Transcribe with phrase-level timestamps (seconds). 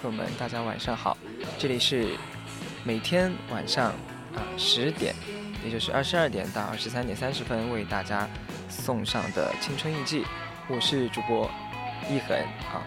[0.00, 1.16] 朋友们，大家晚上好！
[1.58, 2.16] 这里是
[2.84, 5.12] 每天晚上啊十点，
[5.64, 8.28] 也就是二十二点到二十三点三十分为大家
[8.68, 10.24] 送上的青春印记，
[10.68, 11.50] 我是主播
[12.08, 12.38] 一恒
[12.70, 12.78] 啊。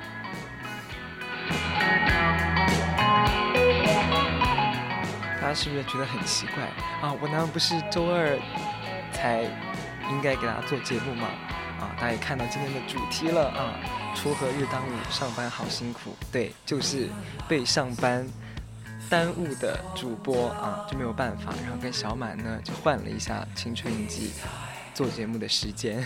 [5.41, 6.63] 大家是不是觉得很奇怪
[7.01, 7.13] 啊？
[7.21, 8.39] 我难道不是周二
[9.11, 9.41] 才
[10.09, 11.27] 应该给大家做节目吗？
[11.81, 13.75] 啊，大家也看到今天的主题了啊！
[14.15, 16.15] 锄禾日当午，上班好辛苦。
[16.31, 17.09] 对，就是
[17.47, 18.27] 被上班
[19.09, 21.53] 耽误的主播啊，就没有办法。
[21.63, 24.31] 然后跟小满呢，就换了一下青春印记
[24.93, 26.05] 做节目的时间。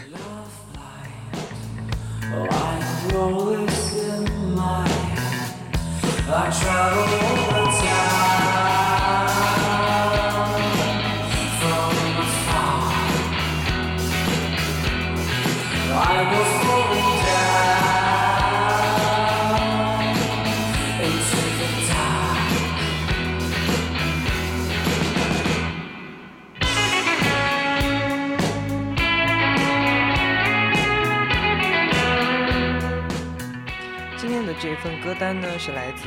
[35.25, 36.03] 单呢是来自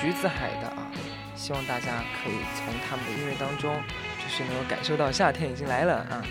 [0.00, 0.88] 橘子海的啊，
[1.36, 3.76] 希望大家可以从他们的音乐当中，
[4.18, 6.24] 就是能够感受到夏天已经来了啊。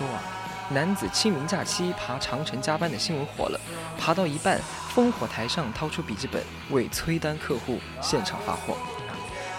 [0.00, 0.22] 说啊，
[0.70, 3.60] 男子清明假期爬长城加班的新闻火了，
[3.98, 4.58] 爬到一半，
[4.94, 8.78] 烽火台上掏出笔记本为催单客户现场发货。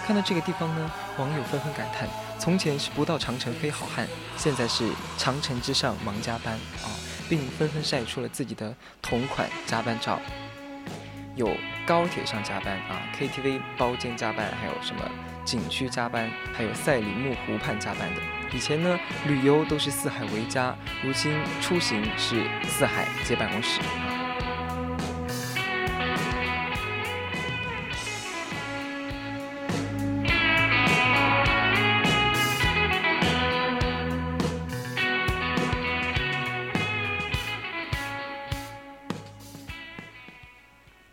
[0.04, 2.10] 看到这个地方呢，网友纷纷感叹：
[2.40, 6.90] 从前是不到长城非好汉，现在是长城之上忙加班啊，
[7.30, 10.20] 并纷纷晒出了自己的同款加班照。
[11.36, 11.56] 有
[11.86, 15.04] 高铁上加班啊，KTV 包间加班，还有什么
[15.46, 18.22] 景区加班，还有赛里木湖畔加班的。
[18.54, 23.80] 以前呢，旅游都是四海为家，如今出行是四海接办公室。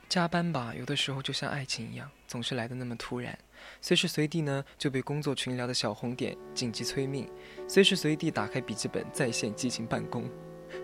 [0.08, 3.38] 加班吧，有的时候就像爱情一样，总是来的那么突然。
[3.80, 7.28] 随时随地呢就被工作群聊的小红点紧急催命，
[7.68, 10.24] 随时随地打开笔记本在线激情办公。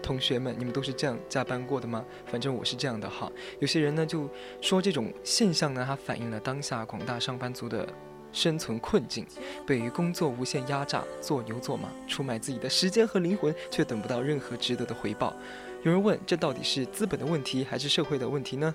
[0.02, 2.04] 同学们，你们都是这样加班过的吗？
[2.26, 3.30] 反正我是这样的哈。
[3.60, 4.30] 有些人呢就
[4.60, 7.86] 说这种现象呢，它反映了当下广大上班族的
[8.32, 9.26] 生存困境，
[9.66, 15.34] 被工作无限压榨，做牛做马，出卖自己的时间和灵魂，却等不到任何值得的回报。
[15.82, 18.74] 有人问，这到底是资本的问题，还是社会的问题呢？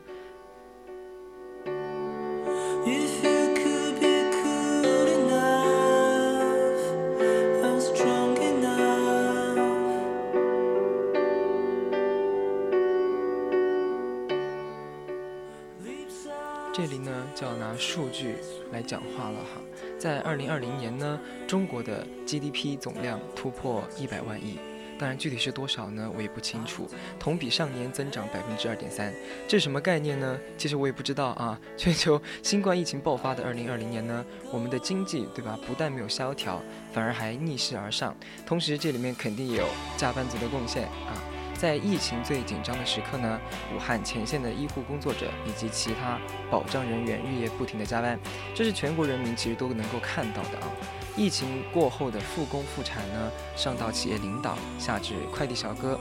[22.30, 24.60] GDP 总量突破一百万亿，
[25.00, 26.88] 当然具体是多少呢，我也不清楚。
[27.20, 29.12] 同比上年增长百分之二点三，
[29.48, 30.38] 这是什么概念呢？
[30.56, 31.60] 其实我也不知道啊。
[31.76, 36.62] 全球新冠疫情爆发的二零二零年呢，我们的经济对吧，不但没有萧条，
[36.94, 38.16] 反而还逆势而上。
[38.46, 39.66] 同时，这里面肯定也有
[39.98, 41.18] 加班族的贡献啊。
[41.56, 43.42] 在疫情最紧张的时刻呢，
[43.76, 46.20] 武汉前线的医护工作者以及其他
[46.52, 48.20] 保障人员日夜不停的加班，
[48.54, 50.72] 这是全国人民其实都能够看到的啊。
[51.20, 56.00] 疫情过后的复工复产呢，上到企业领导，下至快递小哥，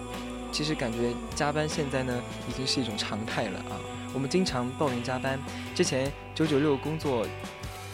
[0.53, 3.75] 其实感觉加班现在呢已经是一种常态了啊。
[4.15, 5.37] 我们经常抱怨加班，
[5.75, 7.27] 之前九九六工作。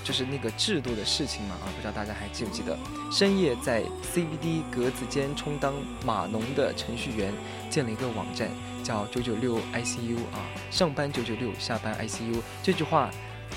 [0.05, 2.77] 就是那个制度的事情嘛啊，不知道大家还记不记得？
[3.11, 3.83] 深夜在
[4.13, 5.73] CBD 格子间充当
[6.05, 7.33] 码农的程序员
[7.71, 8.51] 建了一个网站，
[8.83, 12.43] 叫九九六 ICU 啊，上班九九六，下班 ICU。
[12.63, 13.11] 这句话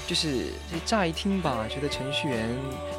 [0.05, 0.53] 就是
[0.85, 2.49] 乍一听吧，觉得程序员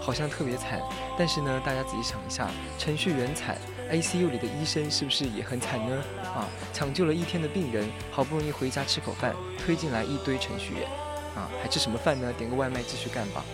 [0.01, 0.81] 好像特别惨，
[1.19, 3.57] 但是呢，大家仔细想一下，程序员惨
[3.91, 6.03] ，ICU 里的医生是不是也很惨呢？
[6.25, 9.35] 啊，抢救了一天的病人，好不容易回家吃口饭，
[9.65, 10.89] 推进来一堆程序员。
[11.37, 12.33] 啊，还吃什么饭呢？
[12.33, 13.45] 点个外卖继续干吧。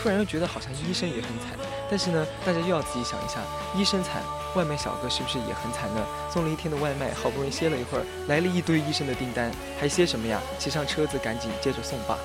[0.00, 1.58] 突然又觉得好像医生也很惨，
[1.90, 3.40] 但是呢，大家又要仔细想一下，
[3.74, 4.22] 医生惨，
[4.54, 6.06] 外卖小哥是不是也很惨呢？
[6.30, 10.40] 送了一天的外卖，好不容易歇了一会儿，来了一堆医生的订单，还歇什么呀？
[10.58, 12.18] 骑上车子赶紧接着送吧。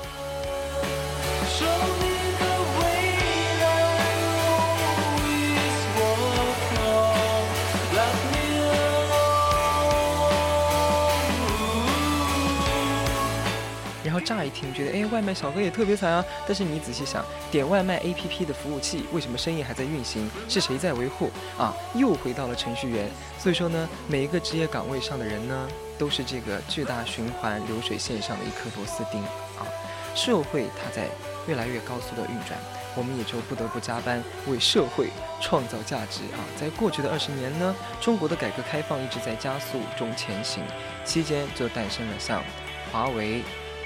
[14.23, 16.23] 乍一听觉得，哎，外卖小哥也特别惨啊。
[16.47, 20.29] 但是你仔细想，点外卖 APP 的服务器为什么生意还在运行？
[20.47, 21.29] 是谁在维护？
[21.57, 23.09] 啊，又回到了程序员。
[23.37, 25.67] 所以说呢，每一个职业岗位上的人呢，
[25.97, 29.21] 都是这个巨大循环流水线上的一颗螺丝钉
[29.59, 29.67] 啊。
[30.15, 31.07] 社会它在
[31.47, 32.57] 越来越高速的运转，
[32.95, 35.09] 我们也就不得不加班为社会
[35.41, 36.39] 创造价值啊。
[36.55, 40.63] 在过去的二十年呢，中国的改革开放一直在加速中前行，
[41.03, 42.43] 期间就诞生了像
[42.91, 43.41] 华为。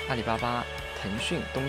[0.07, 0.65] 阿里巴巴、
[1.01, 1.63] 腾讯、东、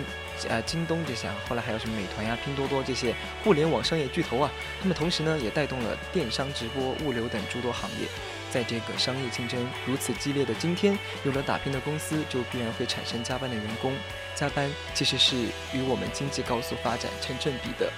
[0.49, 4.50] 呃、京东这些啊，后来还有什么美团呀、拼多多这些互联网商业巨头啊，
[4.81, 8.08] 他们同时呢也带动了电商、直播、物流等诸多行业。
[8.50, 13.93] 在这个商业竞争如此激烈的今天，有了打拼的公司，就必然会产生加班的员工。
[14.35, 15.37] 加班其实是
[15.75, 17.93] 与我们经济高速发展成正比的。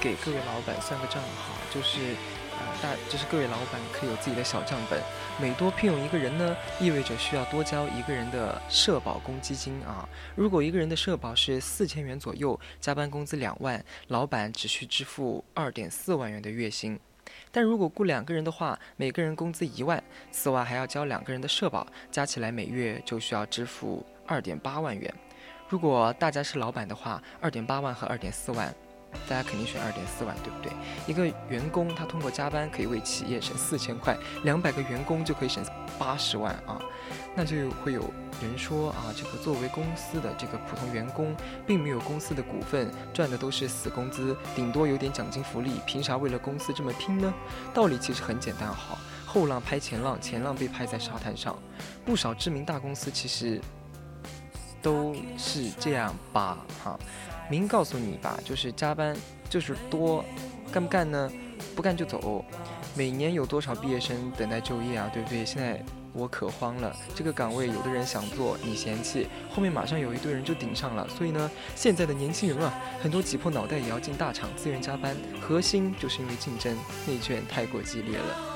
[0.00, 1.98] 给各位老板算个账哈，就是，
[2.58, 4.98] 呃，大就是各位老板可以有自己的小账本，
[5.38, 10.08] 每多聘用一个人呢，意味着需要多交一个人的社保公积金啊。
[10.34, 16.98] 如果一个人的社保是四千元左右，加班工资两万，老板只需支付二点四万元的月薪。
[17.52, 20.02] 但如果雇两个人的话，每个人工资一万，
[20.32, 25.12] 此外还要交两个人的社保，加起来每月就需要支付二点八万元。
[25.68, 28.74] 如果大家是老板的话，二点八万和二点四万。
[29.28, 30.72] 大家肯定选二点四万，对不对？
[31.06, 35.64] 一个员工他通过加班可以为企业省四千块，两百个员工就可以省
[35.98, 36.80] 八十万啊。
[37.34, 38.02] 那就会有
[38.42, 41.34] 人说啊，这个作为公司的这个普通员工，
[41.66, 47.32] 并没有公司的股份，赚的都是死工资，顶多有点奖金福利，凭啥为了公司这么拼呢？
[47.72, 51.56] 道理其实很简单，哈，后浪拍前浪，前浪被拍在沙滩上，
[52.04, 53.60] 不少知名大公司其实
[54.82, 56.98] 都是这样吧，哈，
[57.50, 59.14] 明告诉你吧，就是加班
[59.50, 60.24] 就是多，
[60.72, 61.30] 干不干呢？
[61.76, 62.44] 不干就走。
[62.94, 65.10] 每年有多少毕业生等待就业啊？
[65.12, 65.44] 对不对？
[65.44, 65.82] 现在。
[66.12, 71.08] 我可慌了，这个岗位有的人想做，你嫌弃，后面马上有一堆人就顶上了。
[71.08, 76.76] 所以呢，现在的年轻人啊，很多挤破脑袋也要进大厂，自愿加班，核心就是因为竞争
[77.06, 78.49] 内卷太过激烈了。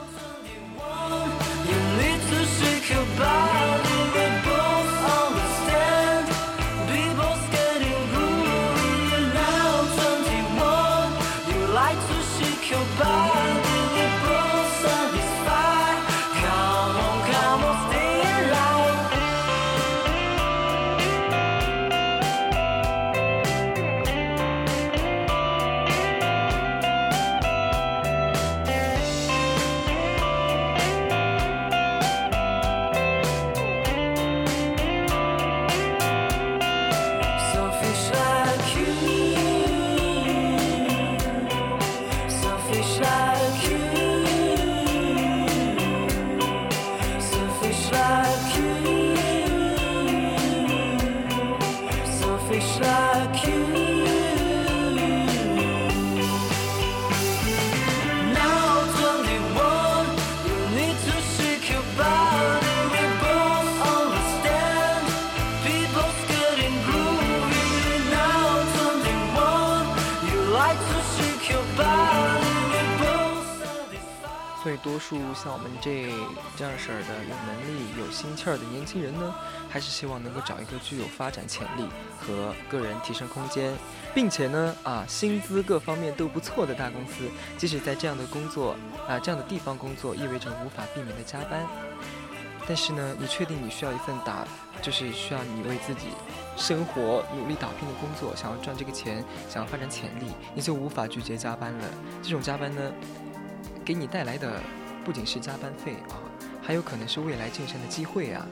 [74.85, 76.13] 多数像我们这
[76.57, 79.35] 这样式儿的有能力、有心气儿的年轻人呢，
[79.71, 81.89] 还是希望能够找一个具有发展潜力
[82.21, 83.73] 和个人提升空间，
[84.15, 87.25] 并且呢啊薪资各方面都不错的大公司。
[87.57, 88.77] 即使在这样的工作
[89.09, 91.67] 啊这样的地方工作，意味着无法避免的加班。
[92.67, 94.47] 但是呢，你确定你需要一份打
[94.83, 96.09] 就是需要你为自己
[96.57, 101.85] 生活努力打拼的工作，想要赚这个钱，想要发展潜力，你就无法拒绝加班了。
[102.23, 102.93] 这种加班呢？
[103.85, 104.61] 给你带来的
[105.05, 106.17] 不仅是加班费啊，
[106.63, 108.47] 还有可能是未来晋升的机会啊，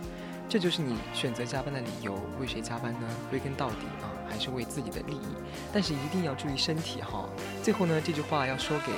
[0.47, 2.21] 这就是你选择加班的理由。
[2.39, 3.09] 为谁加班呢？
[3.31, 5.29] 归根到底啊，还是为自己的利益。
[5.73, 7.27] 但是一定要注意身体哈。
[7.63, 8.93] 最后呢，这句话要说给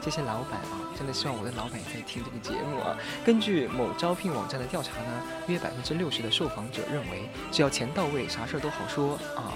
[0.00, 2.96] 这些老板啊，真的希望我的老板也在听这个节目啊。
[3.22, 9.52] 根据某招聘网站的调查呢，约百分之六十的受访者认为，只要钱到位，啥事儿都好说啊。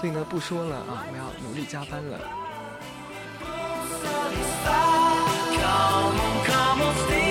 [0.00, 2.18] 所以呢，不说了啊，我要努力加班了。
[6.44, 7.25] come on stay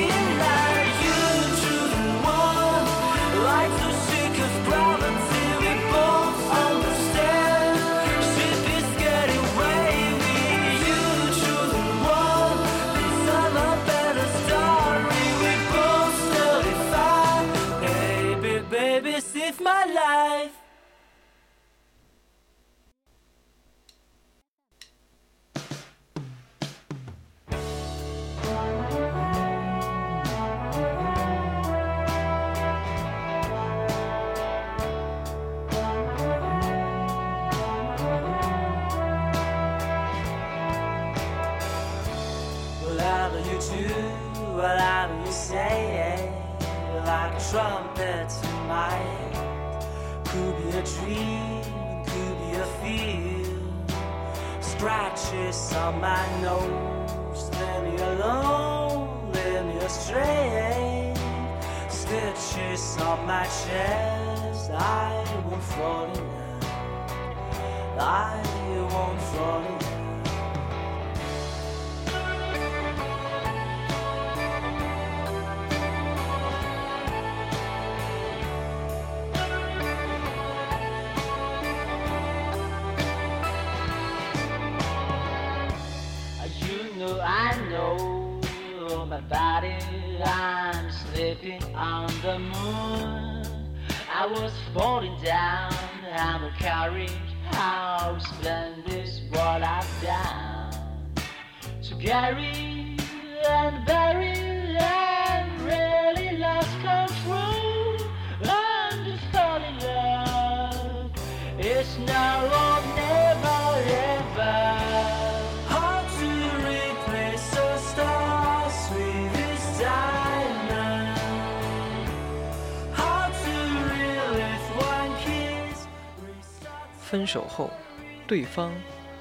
[128.56, 128.72] 方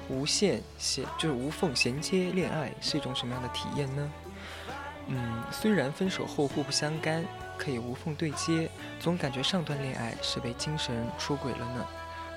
[0.07, 4.11] 无限衔就是无缝衔接恋爱是一种什么样的体验呢？
[5.07, 7.25] 嗯，虽然分手后互不相干，
[7.57, 11.85] 可以无缝对接，总感觉上段恋爱是被精神出轨了呢。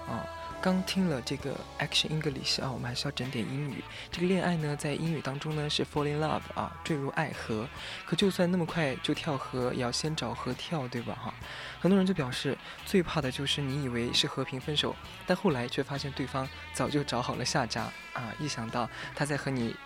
[0.08, 0.26] 啊。
[0.60, 3.82] 刚听了这个 Action English 啊，我们还是要整点英语。
[4.10, 7.68] 这个恋爱呢，在英语当中呢是 fall in love 啊，坠入爱河。
[8.04, 11.14] 可就算那么快就跳河，也要先找河跳，对吧？
[11.14, 11.32] 哈，
[11.80, 14.96] 很多人就表示最怕的就是你以为是和平分手，
[15.26, 18.34] 但后来却发现对方早就找好了下家啊！
[18.40, 19.76] 一想到他在和你。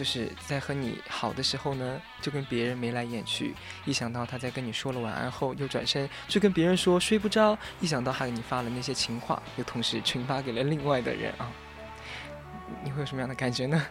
[0.00, 3.52] 就是在和你好的时候呢，就跟别人眉来眼去；
[3.84, 11.52] 一想到他在跟你说了晚安后，又转身去跟别人说睡不着；一想到他给你发了那些情话，又同时群发给了另外的人啊，
[12.82, 13.84] 你会有什么样的感觉呢？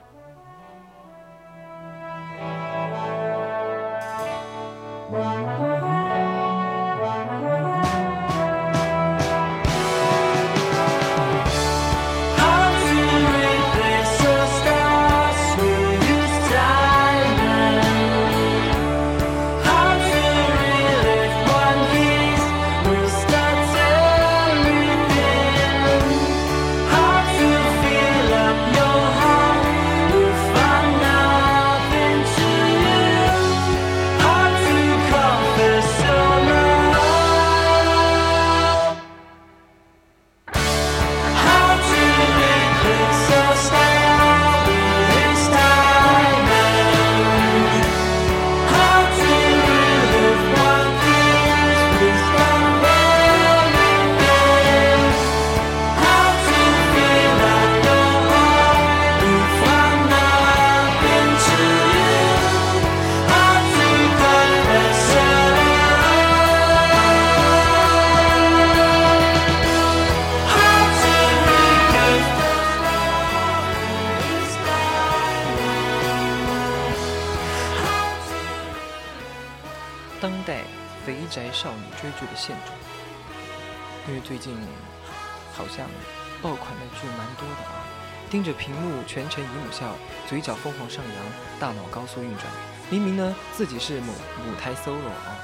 [93.90, 94.14] 是母
[94.46, 95.40] 母胎 solo 啊，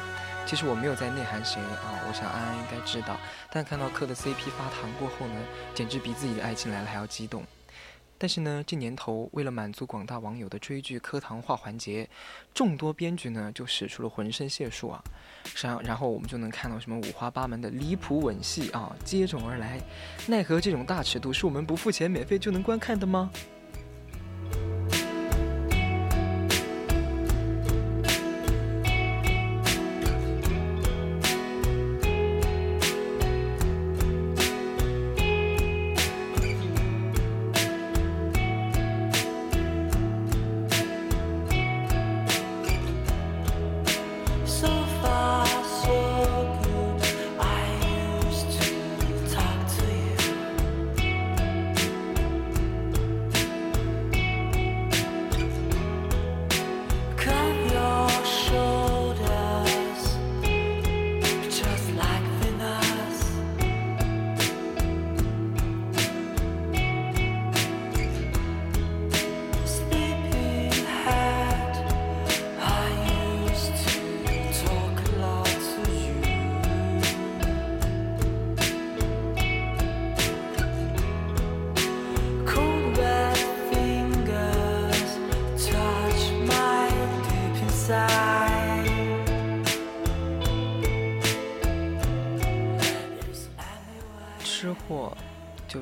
[0.45, 3.17] 其实我没有在内涵谁啊，我想安安应该知道。
[3.51, 5.41] 但看到磕的 CP 发糖过后呢，
[5.73, 7.43] 简直比自己的爱情来了还要激动。
[8.19, 12.07] 但是呢，这年头为了满足广大网友的追剧磕糖化环节，
[12.53, 15.03] 众多编剧呢就使出了浑身解数啊，
[15.59, 19.81] 然然后我们就能看到什么五花八门的离谱吻戏啊接踵而来，
[20.27, 23.31] 奈何这种大尺度是我们不付钱免费就能观看的吗？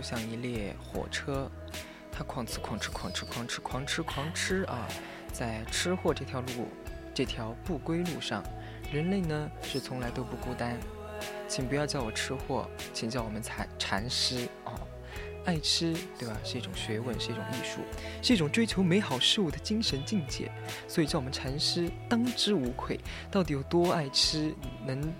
[0.03, 1.49] 像一列火车，
[2.11, 4.87] 它哐哧哐哧哐哧哐哧哐哧哐哧啊，
[5.31, 6.67] 在吃货这条路，
[7.13, 8.43] 这条不归路上，
[8.91, 10.77] 人类呢是从来都不孤单。
[11.47, 14.73] 请不要叫我吃货，请叫我们禅禅师哦。
[15.45, 16.37] 爱吃，对吧？
[16.43, 17.81] 是一种学问，是一种艺术，
[18.21, 20.51] 是一种追求美好事物的精神境界。
[20.87, 22.99] 所以叫我们禅师当之无愧。
[23.29, 24.53] 到底有多爱吃，
[24.85, 25.13] 能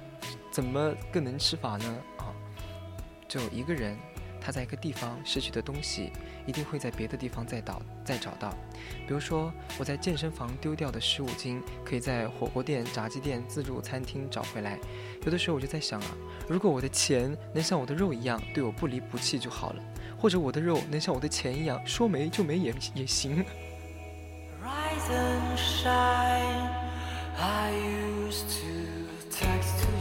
[0.50, 1.98] 怎么更能吃法呢？
[2.17, 2.32] 啊，
[3.28, 3.98] 就一个人。
[4.43, 6.12] 他在一个地方失去的东西，
[6.45, 8.53] 一定会在别的地方再找再找到。
[9.08, 14.77] 比如说，我在健身房丢掉的十五斤，可以在火锅店、炸鸡店、自助餐厅找回来。
[15.25, 16.08] 有的时候我就在想啊，
[16.49, 19.84] 如果我的钱能像我的肉一样对我不离不弃就好了，
[20.19, 23.45] 或者我的肉能像我的钱一样说没就没也也行。
[24.62, 26.69] Rise and shine,
[27.38, 29.92] I used to text to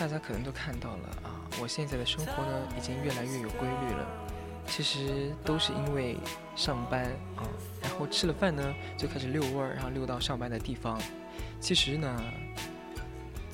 [0.00, 4.06] 大家可能都看到了啊，我现在的生活呢已经越来越有规律了。
[4.66, 6.16] 其实都是因为
[6.54, 7.04] 上班
[7.36, 7.42] 啊，
[7.82, 11.00] 然后吃了饭呢就开始遛弯儿，然后遛到上班的地方。
[11.60, 12.22] 其实呢，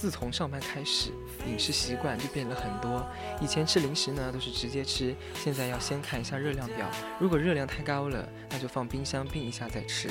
[0.04, 1.08] 自从上班开始，
[1.48, 3.02] 饮食习惯就变了很多。
[3.40, 6.86] 以前吃零食呢，都是直接吃，现在要先看一下热量表，
[7.18, 10.10] 如果热量太高了，那就放冰箱冰一下再吃。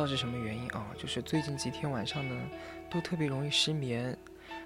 [0.00, 2.34] 道是什么原因啊，就是最近几天晚上呢，
[2.90, 4.16] 都特别容易失眠。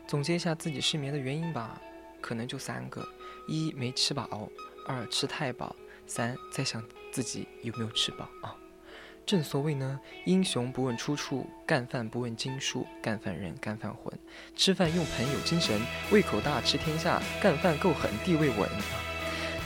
[0.07, 1.81] 总结一下自己失眠的原因吧，
[2.21, 3.05] 可能就三个：
[3.49, 4.49] 一没吃饱，
[4.87, 5.75] 二吃太饱，
[6.07, 8.55] 三在想自己有没有吃饱啊。
[9.27, 14.17] 正所谓呢，英雄不问出处，干饭不问斤数，干饭人干饭魂，
[14.55, 15.81] 吃饭用盆有精神，
[16.13, 18.69] 胃口大吃天下，干饭够狠地位稳。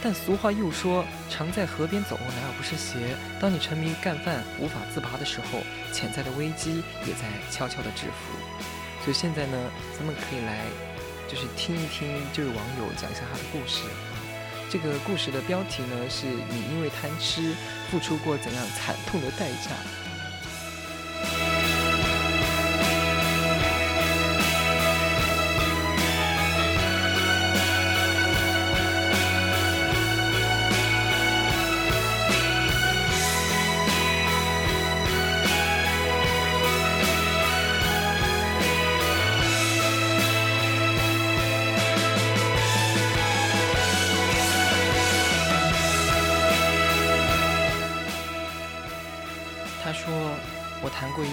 [0.01, 3.17] 但俗话又说，常在河边走，哪有不湿鞋？
[3.41, 5.61] 当你沉迷干饭无法自拔的时候，
[5.93, 8.33] 潜在的危机也在悄悄的制服。
[9.03, 9.59] 所以现在呢，
[9.97, 10.67] 咱们可以来，
[11.27, 13.83] 就是听一听这位网友讲一下他的故事。
[14.71, 17.55] 这个故事的标题呢，是你因为贪吃
[17.91, 21.58] 付出过怎样惨痛的代价？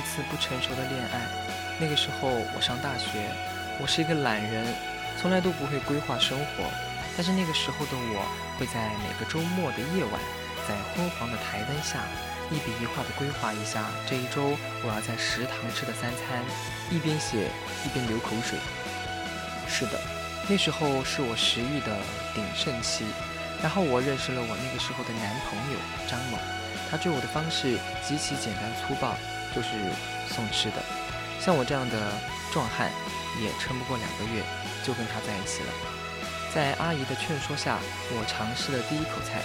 [0.06, 1.20] 次不成熟的恋爱，
[1.80, 3.26] 那个时候我上大学，
[3.82, 4.74] 我是一个懒人，
[5.20, 6.64] 从来都不会规划生活。
[7.18, 8.24] 但是那个时候的我，
[8.60, 10.22] 会在每个周末的夜晚，
[10.68, 12.04] 在昏黄的台灯下，
[12.52, 16.44] 一笔一画地规划一下这一周我要在食堂吃的三餐，
[16.92, 17.50] 一边写
[17.84, 18.60] 一边流口水。
[19.68, 20.00] 是的，
[20.48, 21.98] 那时候是我食欲的
[22.34, 23.06] 鼎盛期，
[23.64, 26.38] 然后我认识了我那个时候的男朋友张某，
[26.92, 29.16] 他追我的方式极其简单粗暴。
[29.56, 29.70] 就是
[30.28, 30.84] 送吃的，
[31.40, 32.12] 像我这样的
[32.52, 32.92] 壮汉，
[33.42, 34.44] 也撑不过两个月，
[34.84, 35.72] 就跟他在一起了。
[36.54, 37.80] 在阿姨的劝说下，
[38.12, 39.42] 我尝试了第一口菜。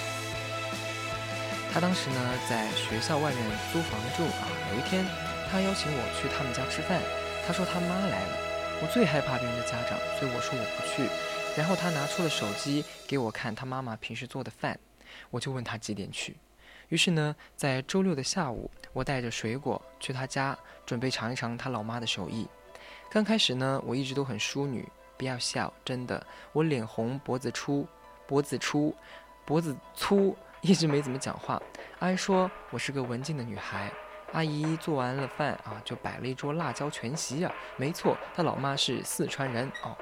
[1.72, 2.18] 他当时呢
[2.48, 3.40] 在学校外面
[3.72, 4.50] 租房住啊。
[4.74, 5.06] 有一天，
[5.50, 7.00] 他邀请我去他们家吃饭。
[7.46, 8.36] 他说他妈来了。
[8.82, 11.08] 我最害怕别人的家长，所以我说我不去。
[11.56, 14.78] 然后他拿出了手机给我看他妈妈平时做的饭，
[15.30, 16.36] 我就问他几点去。
[16.90, 22.46] 于是呢，在周六的下午，我带着水果去他家，准备尝一尝他老妈的手艺。
[23.10, 27.86] 刚开始呢，我一直都很淑女，不要笑，真的，我脸红，脖子粗，
[28.26, 28.94] 脖子粗，
[29.44, 31.62] 脖子粗，一直没怎么讲话。
[32.00, 33.90] 阿姨说我是个文静的女孩。
[34.32, 37.52] 阿姨做完了饭啊，就摆了一桌辣椒全席啊。
[37.76, 39.96] 没错，她老妈是四川人哦。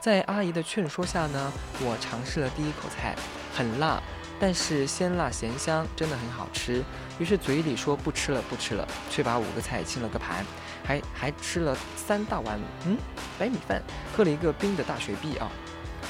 [0.00, 3.14] 在阿姨的劝说下呢，我尝试了第一口菜，
[3.54, 4.02] 很辣。
[4.42, 6.82] 但是鲜辣咸香，真的很好吃。
[7.16, 10.44] 于是嘴里说不吃了不吃了，却把五个菜清了个盘，
[10.84, 12.98] 还还吃了三大碗嗯
[13.38, 13.80] 白米饭，
[14.12, 15.48] 喝了一个冰的大雪碧啊。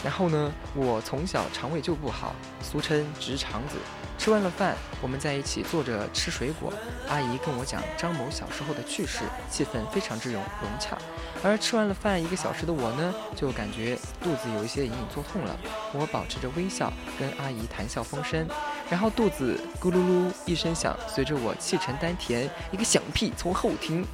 [0.02, 3.76] 然后呢，我从小肠胃就不好，俗称直肠子。
[4.18, 6.72] 吃完了饭，我们在一起坐着吃水果。
[7.08, 10.96] 阿姨跟我讲张某小时候的趣事，气氛非常之融融洽。
[11.42, 15.56] 而吃完了饭一个小时的我呢，就感觉肚子有一些隐隐作痛了。
[15.92, 18.46] 我保持着微笑跟阿姨谈笑风生，
[18.88, 24.06] 然后肚子咕噜噜一声响，随着我气沉丹田，一个响屁从后庭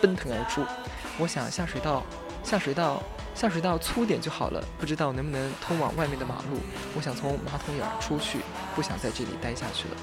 [0.00, 0.64] 奔腾而出。
[1.18, 2.02] 我想下水道，
[2.42, 3.00] 下水道。
[3.34, 6.60] 下水道粗点就好了，不知道能不能通往外面的马路。
[6.94, 8.38] 我想从马桶眼出去，
[8.74, 9.96] 不想在这里待下去了。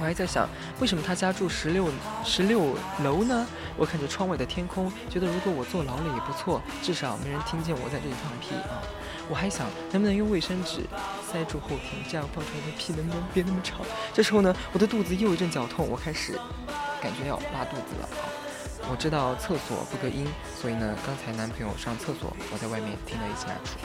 [0.00, 0.48] 我还在想，
[0.80, 1.88] 为什么他家住十六
[2.24, 3.46] 十六楼呢？
[3.76, 8.82] 我看着窗外的天空，觉得如果我坐牢了也不错，至少没人听见我在这里放屁啊。
[9.28, 10.80] 我还想能不能用卫生纸
[11.30, 13.84] 塞住后庭，这样放出来的屁能不能别那么吵。
[14.12, 16.38] 这时候呢，我的肚子又一阵绞痛，我开始
[17.00, 18.41] 感觉要拉肚子了啊！
[18.90, 20.26] 我知道厕所不隔音，
[20.60, 23.78] 所以呢，刚才男朋友上厕所，我在外面听了一清二楚。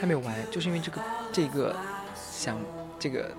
[0.00, 1.76] 还没有完，就是因为这个这个
[2.14, 2.58] 想
[2.98, 3.30] 这个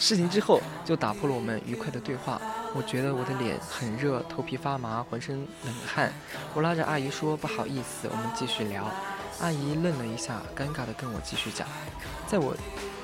[0.00, 2.42] 事情之后，就打破了我们愉快的对话。
[2.74, 6.12] 我觉得我的脸很热，头皮发麻，浑身冷汗。
[6.54, 8.84] 我拉着阿姨说：“不好意思，我们继续聊。”
[9.40, 11.66] 阿姨愣了一下，尴尬的跟我继续讲。
[12.26, 12.52] 在我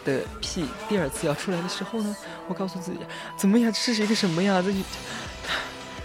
[0.07, 2.16] 的屁第二次要出来的时候呢，
[2.49, 2.99] 我告诉自己
[3.37, 3.71] ：“怎么样？
[3.73, 4.62] 这是一个什么呀？
[4.62, 4.73] 这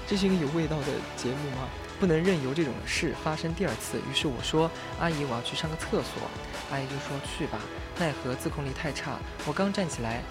[0.07, 1.69] 这是一个有味道的节目吗？
[1.99, 6.29] 不能任由这种事发生第二次。”于是我说：“阿姨，我要去上个厕所。”
[6.71, 7.59] 阿姨就说：“去吧。”
[7.99, 10.23] 奈何自控力太差，我刚站起来，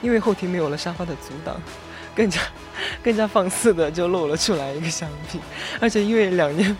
[0.00, 1.60] 因为后庭没有了沙发的阻挡，
[2.20, 2.38] 更加
[3.02, 5.40] 更加放肆的就露了出来一个香屁，
[5.80, 6.76] 而且因为两年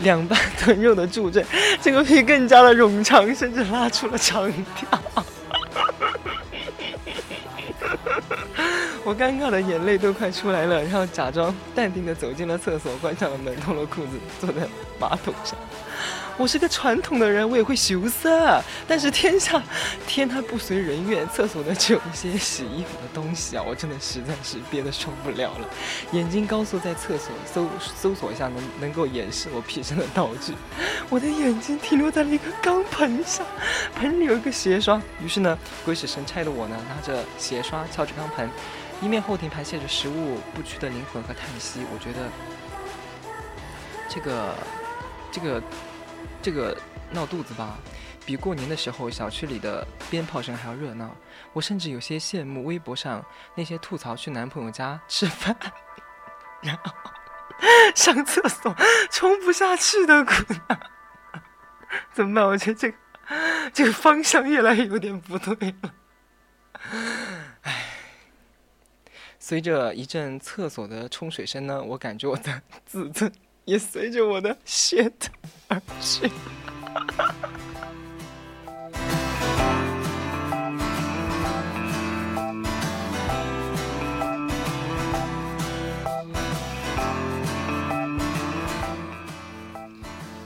[0.00, 1.44] 两半臀肉的助阵，
[1.80, 4.88] 这个屁更加的冗长，甚至拉出了长条。
[9.04, 14.66] 我尴尬的眼泪都快出来了，然后假装淡定的走进了厕所，关上了门，脱了裤子，坐在
[14.98, 15.56] 马桶上。
[16.38, 18.60] 我是个传统的人，我也会羞涩。
[18.88, 19.62] 但是天下
[20.06, 23.62] 天它不随人愿，厕所呢只有一些洗衣服的东西啊！
[23.66, 25.68] 我真的实在是憋得受不了了，
[26.12, 30.54] 眼睛高速在厕所搜搜索一下能能够掩饰我屁声的道具。
[31.10, 33.46] 我的眼睛停留在了一个钢盆上，
[33.94, 35.00] 盆里有一个鞋刷。
[35.22, 38.48] 于是呢，鬼使神差的我呢，拿着鞋刷敲着钢盆，
[39.00, 41.80] 一面后庭排泄着食物不屈的灵魂和叹息。
[41.92, 42.28] 我觉得
[44.08, 44.54] 这个
[45.30, 45.62] 这个。
[46.42, 46.76] 这个
[47.12, 47.78] 闹肚子吧，
[48.26, 51.14] 比过年的时候小区里的鞭炮声还要热闹。
[51.52, 53.24] 我甚至有些羡慕微博上
[53.54, 55.56] 那些吐槽去男朋友家吃饭，
[56.60, 56.92] 然后
[57.94, 58.74] 上厕所
[59.10, 60.80] 冲不下去的姑娘。
[62.12, 62.44] 怎么办？
[62.44, 62.96] 我觉得这个
[63.72, 65.94] 这个方向越来越有点不对了。
[67.62, 67.84] 唉，
[69.38, 73.32] 随着一阵厕所的冲水声呢，我感觉我的自尊。
[73.64, 75.30] 也随着我的血的
[75.72, 76.30] 而去。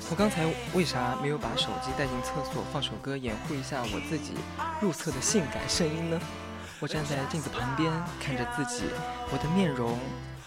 [0.09, 4.33] 我刚才为啥没有把手机带进厕所放首歌掩护一下我自己
[4.81, 6.19] 入厕的性感声音呢？
[6.81, 8.85] 我站在镜子旁边看着自己，
[9.31, 9.99] 我的面容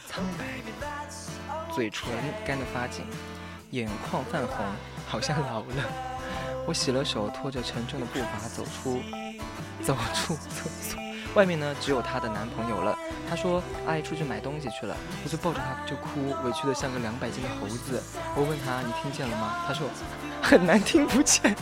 [0.08, 0.46] 苍白。
[1.72, 2.12] 嘴唇
[2.46, 3.06] 干得发紧，
[3.72, 4.66] 眼眶泛红，
[5.08, 5.84] 好像老了。
[6.66, 9.00] 我洗了手，拖着沉重的步伐走出，
[9.84, 11.00] 走出厕所。
[11.36, 12.98] 外面呢，只有她的男朋友了。
[13.30, 18.02] 她说：“阿姨出去买东西去了。”我就抱着她就哭，委屈的像个两百斤的猴子。
[18.36, 19.88] 我问她：“你听见了吗？”她说
[20.42, 21.56] ：“很难听不见。”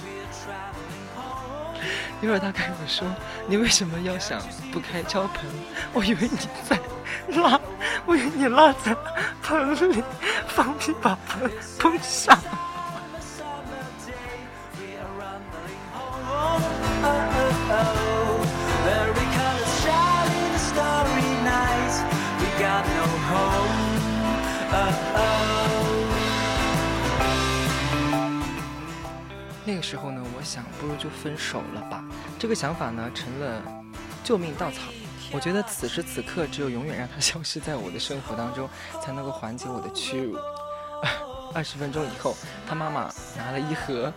[2.22, 3.08] 一会儿他开口说
[3.48, 5.46] ：“你为什么要想不开胶盆？
[5.94, 6.80] 我以为你在
[7.42, 7.60] 拉。”
[8.06, 8.96] 我以为你拉在
[9.44, 10.02] 盆里，
[10.48, 12.38] 放屁把盆碰上。
[29.78, 32.04] 个时候呢，我想，不如就分手了吧。
[32.38, 33.62] 这个想法呢，成了
[34.24, 34.82] 救命稻草。
[35.32, 38.68] 我觉得此时此刻，只有永远让他消失在我的生活当中，
[39.02, 40.38] 才能够缓解我的屈辱。
[41.54, 42.36] 二十分钟以后，
[42.68, 44.12] 他妈妈拿了一盒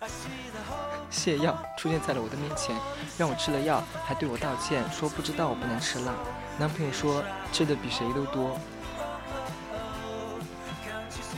[1.12, 2.74] 泻药出现在了我的面前，
[3.16, 6.12] 让我吃了药，还对我道歉，说不知道我不能吃辣。
[6.58, 8.58] 男朋友说吃的比谁都多。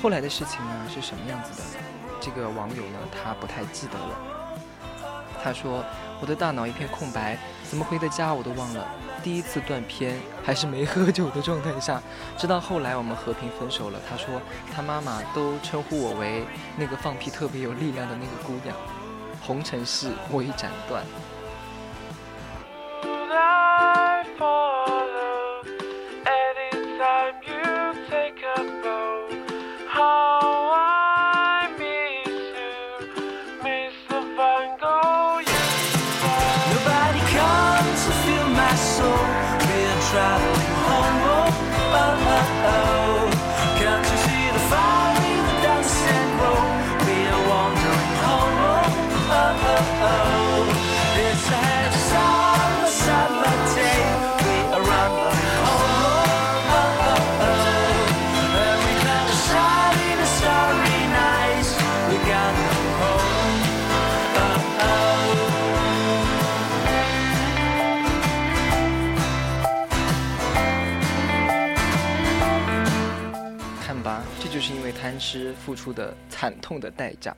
[0.02, 1.83] 后来的事情呢是什么样子的？
[2.24, 4.16] 这个网友呢，他不太记得了。
[5.42, 5.84] 他说。
[6.20, 8.87] 我的大脑一片空白，怎么回的家我都忘了。
[9.22, 12.00] 第一次断片还是没喝酒的状态下，
[12.38, 14.00] 直到后来我们和平分手了。
[14.08, 14.40] 他说
[14.74, 16.44] 他妈妈都称呼我为
[16.78, 18.74] 那个放屁特别有力量的那个姑娘。
[19.42, 21.04] 红尘事我已斩断。
[75.55, 77.35] 付出的惨痛的代价。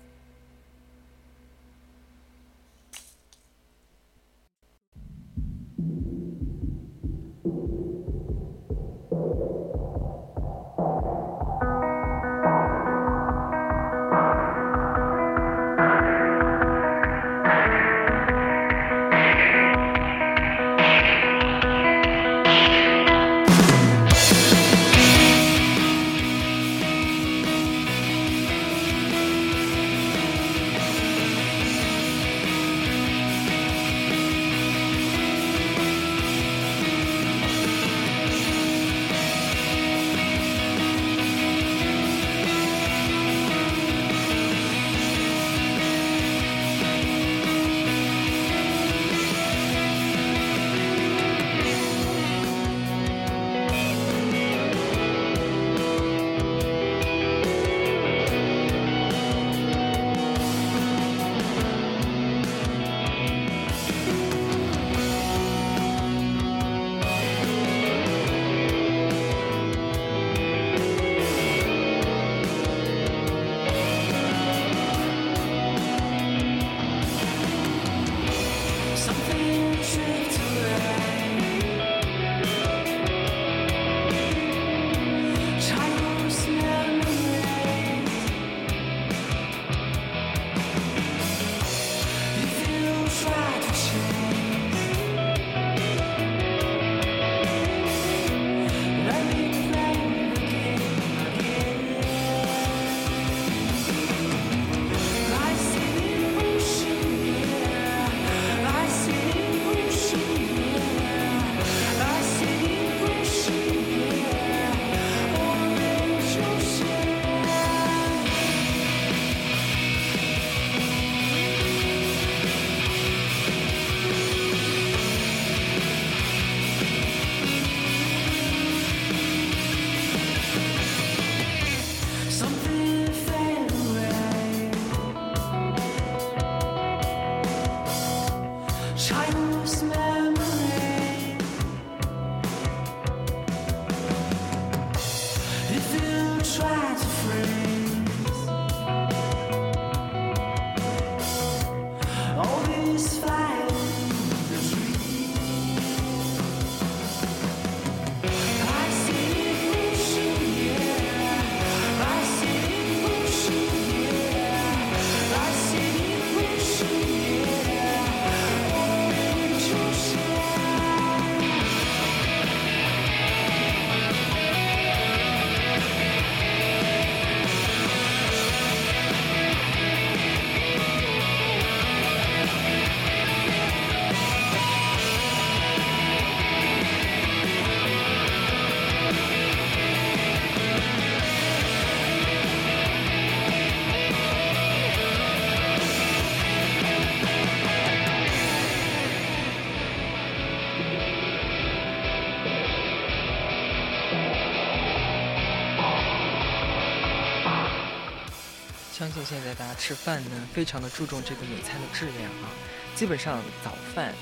[208.99, 212.49] 相信现在大家吃饭呢，非常的注重这个每餐的质量啊。
[212.95, 214.15] 基本上早饭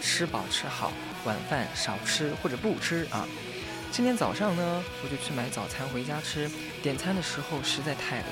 [0.00, 0.92] 吃饱吃好，
[1.24, 3.26] 晚饭少吃或者不吃啊。
[3.90, 6.48] 今天早上呢，我就去买早餐回家吃，
[6.80, 8.24] 点餐的时候实在太饿，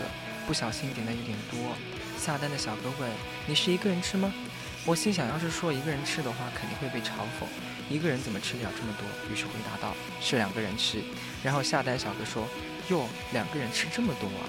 [0.47, 1.75] 不小心点的有点多。
[2.17, 3.11] 下单的小哥问
[3.49, 4.33] ：“你是一个人吃吗？”
[4.87, 7.49] 我心想，要是说一个人吃的话，肯定会被嘲讽。
[7.91, 9.33] 一个人怎么吃得了这么多？
[9.33, 11.03] 于是回答道：“是两个人吃。”
[11.43, 12.47] 然后下单小哥说
[12.89, 14.47] ：“哟，两个人吃这么多啊？”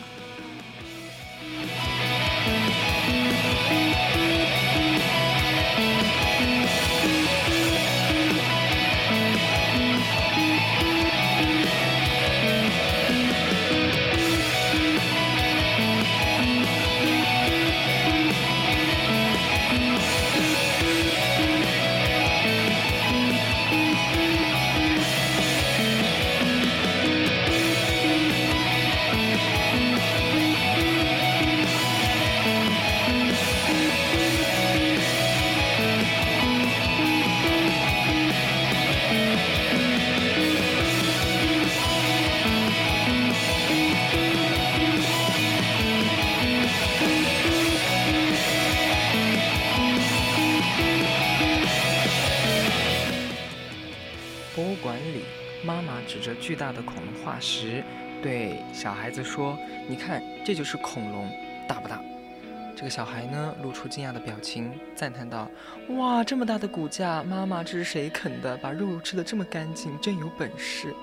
[57.40, 57.84] 时，
[58.22, 61.30] 对小孩子说：“你看，这就是恐龙，
[61.68, 62.02] 大不大？”
[62.76, 65.50] 这个小孩呢，露出惊讶的表情，赞叹道
[65.98, 68.56] ：“哇，这么大的骨架，妈妈，这是谁啃的？
[68.58, 70.94] 把肉肉吃的这么干净，真有本事。”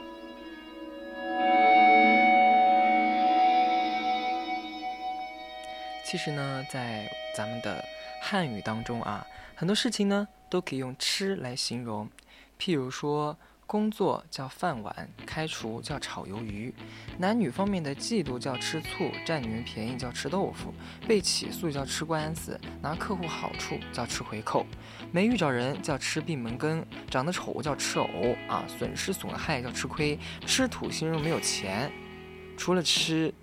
[6.05, 7.85] 其实呢，在咱们的
[8.23, 12.09] 汉语当中啊，很多事情呢都可以用吃来形容，
[12.61, 13.37] 譬如说。
[13.67, 16.73] 工作叫饭碗，开除叫炒鱿鱼，
[17.19, 20.73] 男女方面的嫉妒叫吃醋，占女人便宜叫吃豆腐，
[21.07, 24.65] 被起诉叫吃官司，拿客户好处叫吃回扣，
[25.11, 31.91] 没遇着人叫吃闭门羹，长得丑叫吃藕啊，损失损害叫吃亏，吃土形容没有钱，
[32.57, 33.35] 除了吃，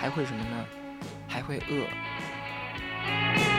[0.00, 0.64] 还会什么呢？
[1.28, 3.55] 还会饿。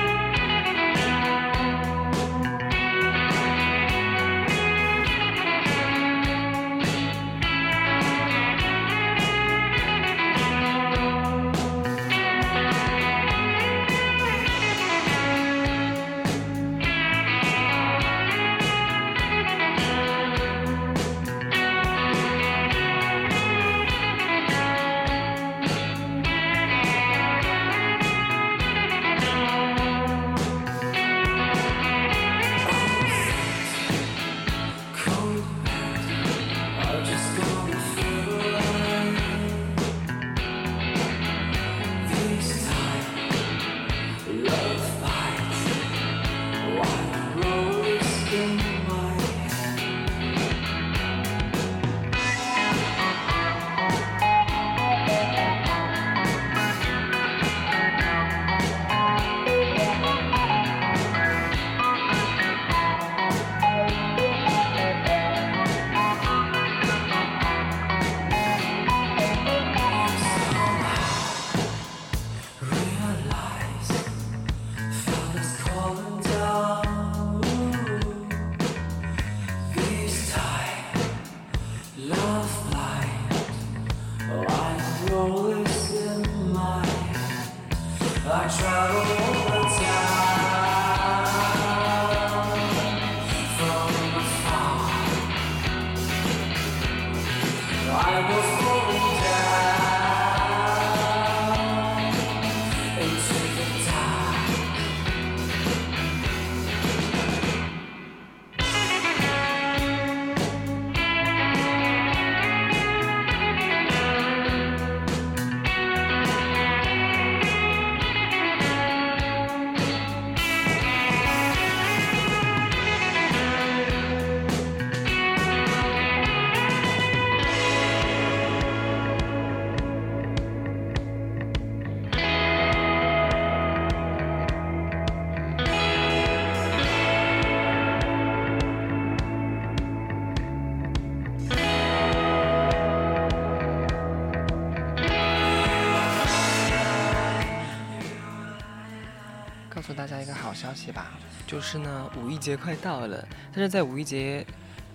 [149.88, 151.14] 说大家一个好消息吧，
[151.48, 154.46] 就是呢，五一节快到了，但是在五一节，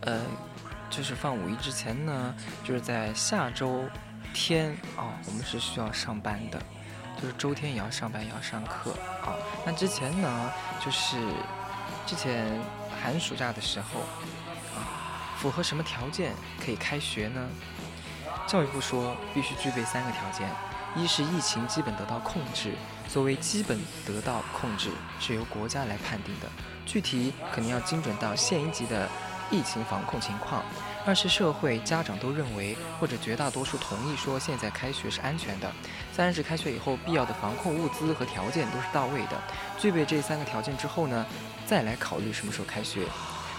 [0.03, 0.21] 呃，
[0.91, 3.89] 就是放五一之前呢，就是在下周
[4.35, 6.63] 天啊，我们是需要上班的，
[7.19, 8.91] 就是周天也要上班，也要上课
[9.25, 9.33] 啊。
[9.65, 10.53] 那之前呢，
[10.85, 11.17] 就是
[12.05, 12.61] 之前
[13.03, 14.01] 寒暑假的时候
[14.77, 17.49] 啊，符合什么条件可以开学呢？
[18.47, 20.47] 教育部说必须具备三个条件，
[20.95, 22.73] 一是疫情基本得到控制。
[23.09, 24.89] 所谓基本得到控制，
[25.21, 26.49] 是由国家来判定的，
[26.87, 29.07] 具体肯定要精准到县一级的
[29.51, 30.63] 疫情防控情况。
[31.05, 35.71] 二是社会家长都认为，或者绝大多数同意说现在开学是安全的。
[36.13, 39.39] 三是开学以后必要的防控物资和条件都是到位的。
[39.77, 41.27] 具备这三个条件之后呢，
[41.67, 43.07] 再来考虑什么时候开学。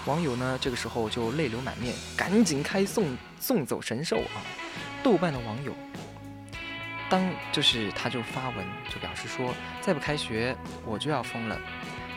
[0.06, 4.42] 网友呢这个时候就泪流满面，赶紧开送送走神兽啊！
[5.04, 5.74] 豆瓣的网友。
[7.14, 11.56] 当就是他就发文就表示说，再不开学我就要疯了。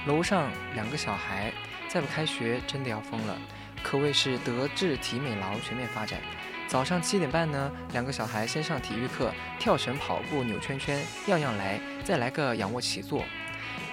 [0.06, 1.52] 楼上两个小孩
[1.86, 3.36] 再不开学真的要疯了，
[3.82, 6.18] 可谓是德智体美劳全面发展。
[6.66, 13.22] 早上七点半呢，两个小孩先上体育课，跳绳、跑步、扭圈圈，样样来，再来个仰卧起坐，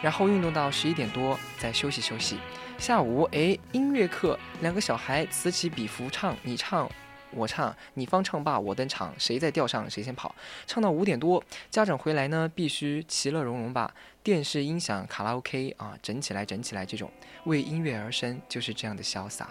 [0.01, 2.39] 然后运动到十一点多再休息休息。
[2.77, 6.89] 下午哎，音乐课，两个小孩此起彼伏唱，你唱。
[7.35, 10.33] 我唱，你方唱罢我登场，谁在调上谁先跑。
[10.65, 13.93] 唱到五点多，家长回来呢，必须其乐融融吧。
[14.21, 17.11] 电视音响、卡拉 OK 啊，整起来，整起来，这种
[17.45, 19.49] 为音乐而生，就是这样的潇洒。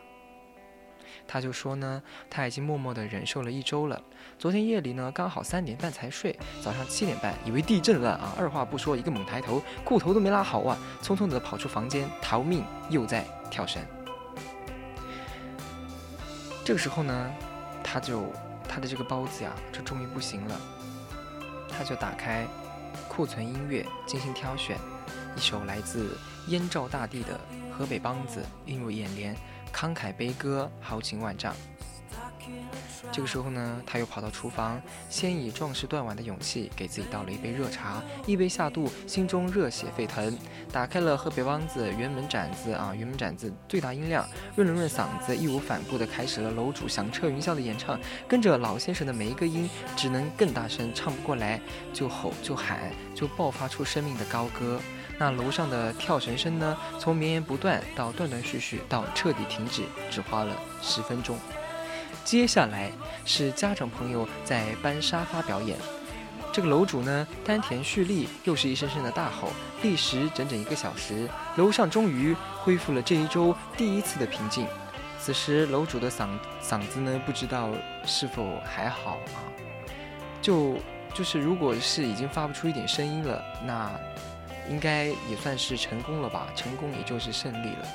[1.29, 4.03] 他就说呢，他已经默默地忍受了一周了。
[4.39, 13.81] 昨天夜里呢，刚好三点半才睡，早上七点半以为地震了啊，二话不说，一个猛抬头，裤头都没拉好啊，匆匆地跑出房间逃命，又在跳绳。
[16.65, 17.33] 这个时候呢，
[17.83, 18.33] 他就
[18.69, 20.61] 他的这个包子呀，就终于不行了，
[21.69, 22.47] 他就打开
[23.09, 24.79] 库存音乐进行挑选，
[25.37, 26.17] 一首来自
[26.49, 27.39] 燕赵大地的
[27.77, 29.37] 河北梆子映入眼帘，
[29.73, 31.55] 慷慨悲歌，豪情万丈。
[33.11, 34.81] 这个时候呢，他又跑到厨房，
[35.11, 40.39] 先以壮士断腕的勇气给自己倒了一杯热茶，一杯下肚，心中热血沸腾，
[40.71, 47.99] 打开了河北梆子辕门斩子啊，辕门斩子最大音量，润了润嗓子，义无反顾地开始了楼主响彻云霄的演唱，
[48.29, 51.61] 跟着老先生的每一个音，只能更大声，唱不过来
[51.93, 52.79] 就吼就喊，
[53.15, 54.81] 就爆发出生命的高歌。
[55.19, 61.37] 那楼上的跳绳声呢，从绵延不断到断断续续到彻底停止，只花了十分钟。
[62.25, 62.91] 接下来
[63.25, 65.77] 是家长朋友在搬沙发表演，
[66.53, 69.53] 这个楼主呢丹田蓄力，又是一声声的大吼，
[69.83, 74.67] 历时整整一个小时，楼上终于恢复了这一周第一次的平静。
[75.19, 76.29] 此时楼主的嗓
[76.63, 77.71] 嗓子呢不知道
[78.05, 79.39] 是否还好啊？
[80.41, 80.77] 就
[81.15, 83.91] 就是如果是已经发不出一点声音了，那
[84.71, 86.47] 应该也算是成功了吧？
[86.57, 87.89] 成功也就是胜利了。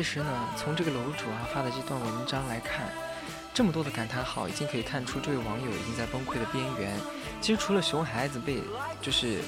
[0.00, 2.88] 其实呢，从这个楼主啊发的这段文章来看，
[3.52, 6.98] 这么多的感叹号，已经可以看出这位网友已经在崩溃的边缘。
[7.38, 8.62] 其实除了熊孩子被，
[9.02, 9.42] 就是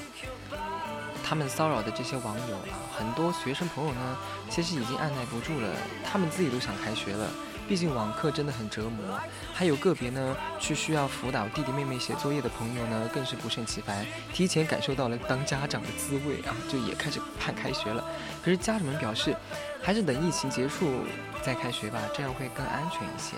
[1.23, 5.75] 他们骚扰的这些网友啊，很多学生朋友呢，其实已经按耐不住了，
[6.05, 7.31] 他们自己都想开学了。
[7.67, 9.19] 毕竟网课真的很折磨，
[9.53, 18.03] 还有个别呢去需要辅导弟弟妹妹写作业的朋友呢，更是不胜其烦，提前感受到了当家长的滋味啊，就也开始盼开学了。
[18.43, 19.35] 可是家长们表示，
[19.81, 21.05] 还是等疫情结束
[21.41, 23.35] 再开学吧，这样会更安全一些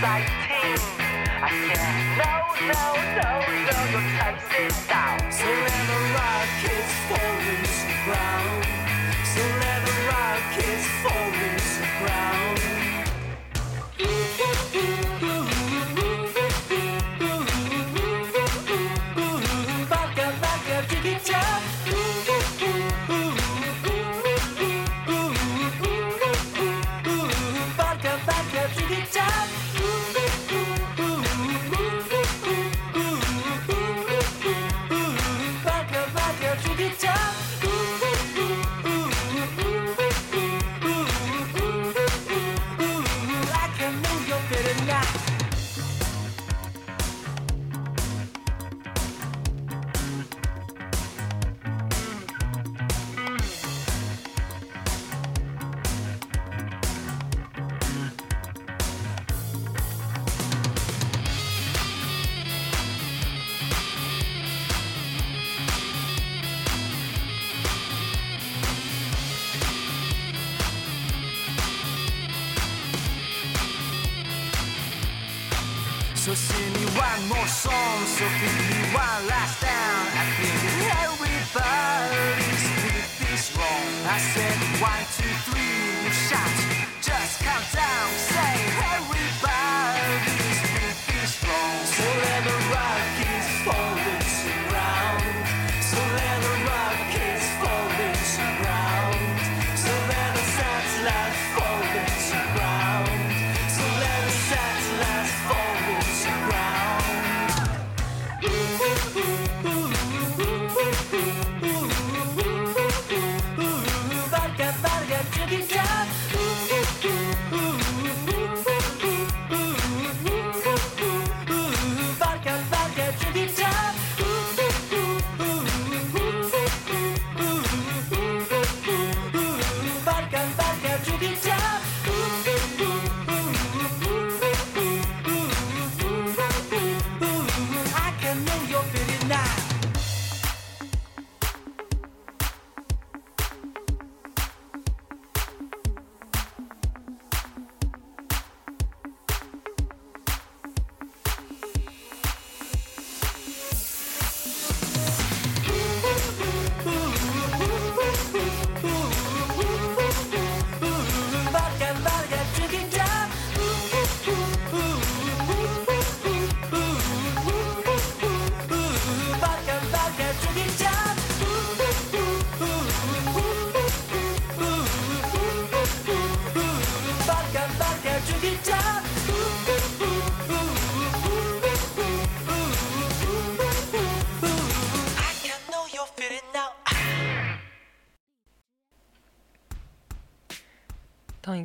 [0.00, 0.80] exciting.
[1.42, 2.34] I said, no,
[2.70, 2.84] no,
[3.18, 3.30] no,
[3.68, 4.99] no, your time is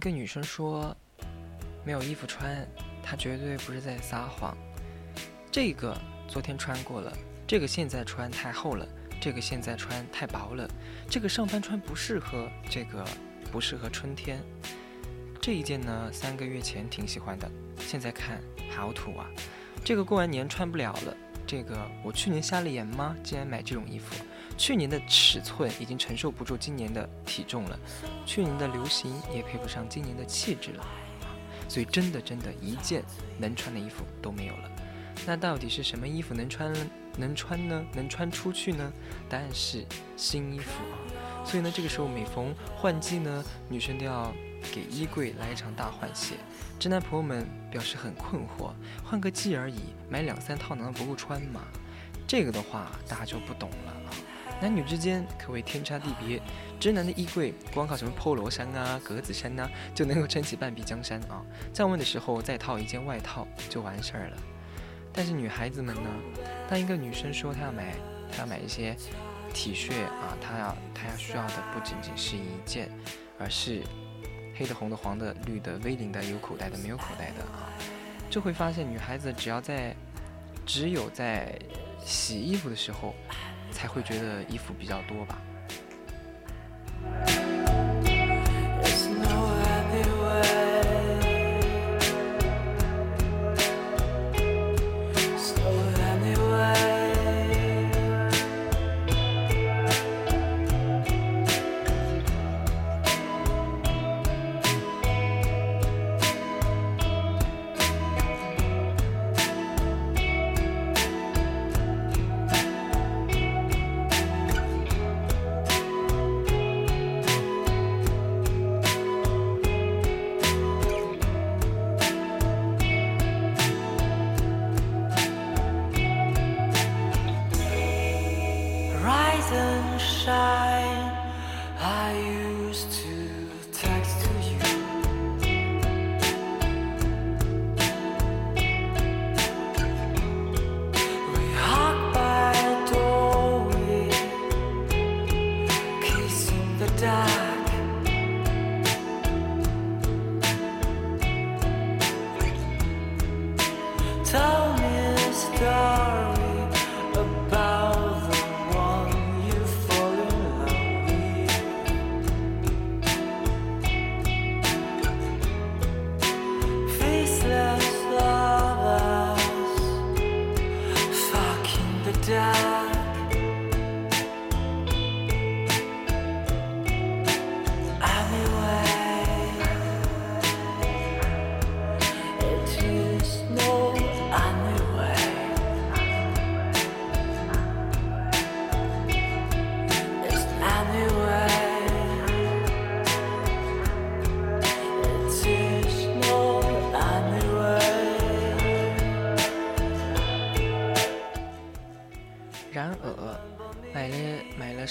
[0.06, 0.96] 个女生说
[1.84, 2.64] 没有衣服穿，
[3.02, 4.56] 她绝对不是在撒谎。
[5.52, 7.12] 这个昨天穿过了，
[7.48, 8.88] 这个现在穿太厚了，
[9.20, 10.70] 这个现在穿太薄了，
[11.10, 13.04] 这个上班穿不适合，这个
[13.52, 14.40] 不适合春天。
[15.42, 17.50] 这一件呢，三个月前挺喜欢的，
[17.80, 18.40] 现在看
[18.70, 19.26] 好土啊。
[19.84, 23.16] 这个过完年穿不了了，这个我去年瞎了眼吗？
[23.24, 24.16] 竟然买这种衣服。
[24.58, 27.80] 去年的尺寸已经承受不住今年的体重了，
[28.26, 30.86] 去年的流行也配不上今年的气质了，
[31.68, 33.04] 所以真的真的一件
[33.38, 34.72] 能穿的衣服都没有了。
[35.26, 36.74] 那到底是什么衣服能穿
[37.18, 37.86] 能穿呢？
[37.94, 38.92] 能穿出去呢？
[39.30, 39.86] 答案是
[40.18, 41.46] 新衣服啊！
[41.46, 44.34] 所以呢，这个时候每逢换季呢，女生都要
[44.74, 46.36] 给衣柜来一场大换血。
[46.78, 51.62] 直男朋友们表示很困惑，换个季而已，买两三套难道不够穿吗？
[52.28, 53.95] 这个的话大家就不懂了！
[54.62, 56.42] 男女之间可谓天差地别，
[56.80, 61.44] 直男的衣柜光靠什么 polo 衫啊、格子衫呐、就能够撑起半壁江山啊！
[61.74, 64.38] 降温的时候再套一件外套就完事儿了。
[65.14, 66.10] 但是女孩子们呢，
[66.70, 67.96] 当一个女生说她要买，
[68.32, 68.96] 她要买一些
[69.54, 72.90] T 恤啊，她要她要需要的不仅仅是一件，
[73.38, 73.82] 而是
[74.56, 77.72] 黑的、红的、黄的、绿的、V 领的、有口袋的、没有口袋的啊，
[78.30, 79.96] 就会发现女孩子只要在
[80.66, 81.58] 只有在
[82.04, 83.14] 洗衣服的时候，
[83.76, 85.38] 才会觉得衣服比较多吧。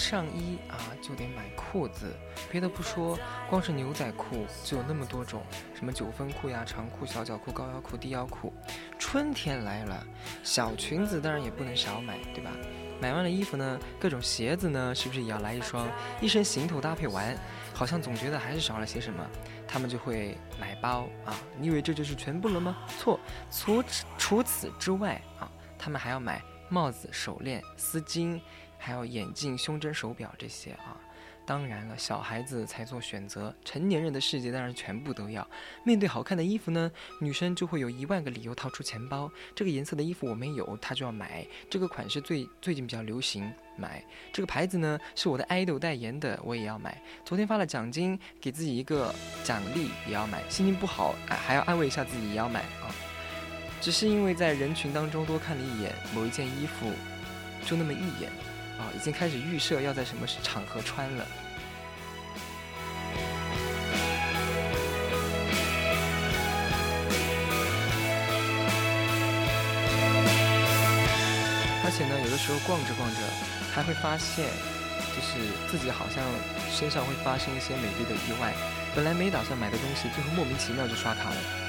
[0.05, 2.14] 上衣啊，就得买裤子。
[2.52, 5.42] 别的不说，光是牛仔裤就有那么多种，
[5.74, 8.52] 什么九分裤呀、长裤、小脚裤、高腰裤、低腰裤。
[8.98, 10.07] 春天来了，
[10.42, 12.50] 小裙子当然也不能少买，对吧？
[13.00, 15.88] 买完了衣服呢，各种鞋子呢，是不是也要来一双？
[16.20, 17.34] 一身行头搭配完，
[17.72, 19.26] 好像总觉得还是少了些什么。
[19.66, 22.76] 他们就会买包啊，你以为这就是全部了吗？
[22.98, 23.18] 错，
[23.50, 23.82] 除
[24.18, 28.40] 除此之外啊，他们还要买帽子、手链、丝巾，
[28.85, 31.01] 还有眼镜、胸针、手表这些啊。
[31.47, 35.47] 当然了，小孩子才做选择，成年人的世界当然全部都要。
[35.85, 39.30] 面对好看的衣服呢，女生就会有一万个理由掏出钱包。
[39.55, 41.47] 这个颜色的衣服我没有，她就要买。
[41.68, 44.03] 这个款式最最近比较流行，买。
[44.32, 46.99] 这个牌子呢是我的 idol 代言的，我也要买。
[47.26, 50.43] 昨天发了奖金，给自己一个奖励，也要买。
[50.49, 52.89] 心情不好，哎，还要安慰一下自己，也要买啊。
[53.82, 56.91] 只是因为在人群当中多看了一眼某一件衣服，
[57.66, 58.32] 就那么一眼。
[58.79, 61.27] 啊，已经开始预设要在什么场合穿了。
[71.87, 73.20] 而且呢，有的时候逛着逛着，
[73.72, 74.47] 还会发现，
[75.14, 75.39] 就是
[75.70, 76.25] 自己好像
[76.72, 78.53] 身上会发生一些美丽的意外。
[78.97, 81.63] 本来没打算买的东西，最后莫名其妙就刷卡了。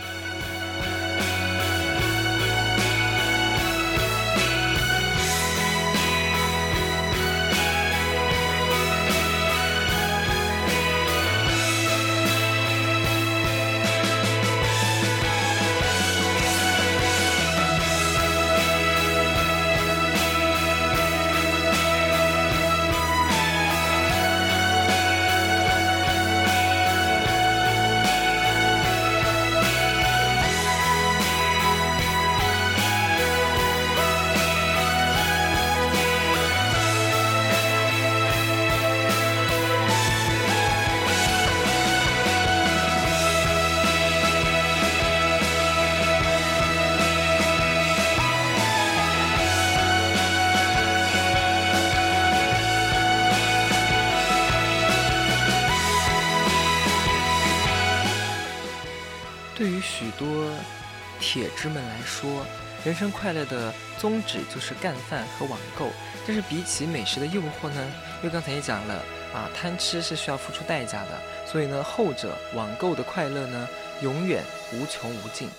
[62.16, 62.46] 说，
[62.86, 65.90] 人生快乐的宗旨就是干饭和网购。
[66.26, 69.04] 但是比起美食的诱惑呢，因为刚才也讲了
[69.34, 71.22] 啊，贪吃是需要付出代价的。
[71.46, 73.68] 所以呢，后者网购的快乐呢，
[74.02, 74.42] 永远
[74.74, 75.50] 无穷无尽。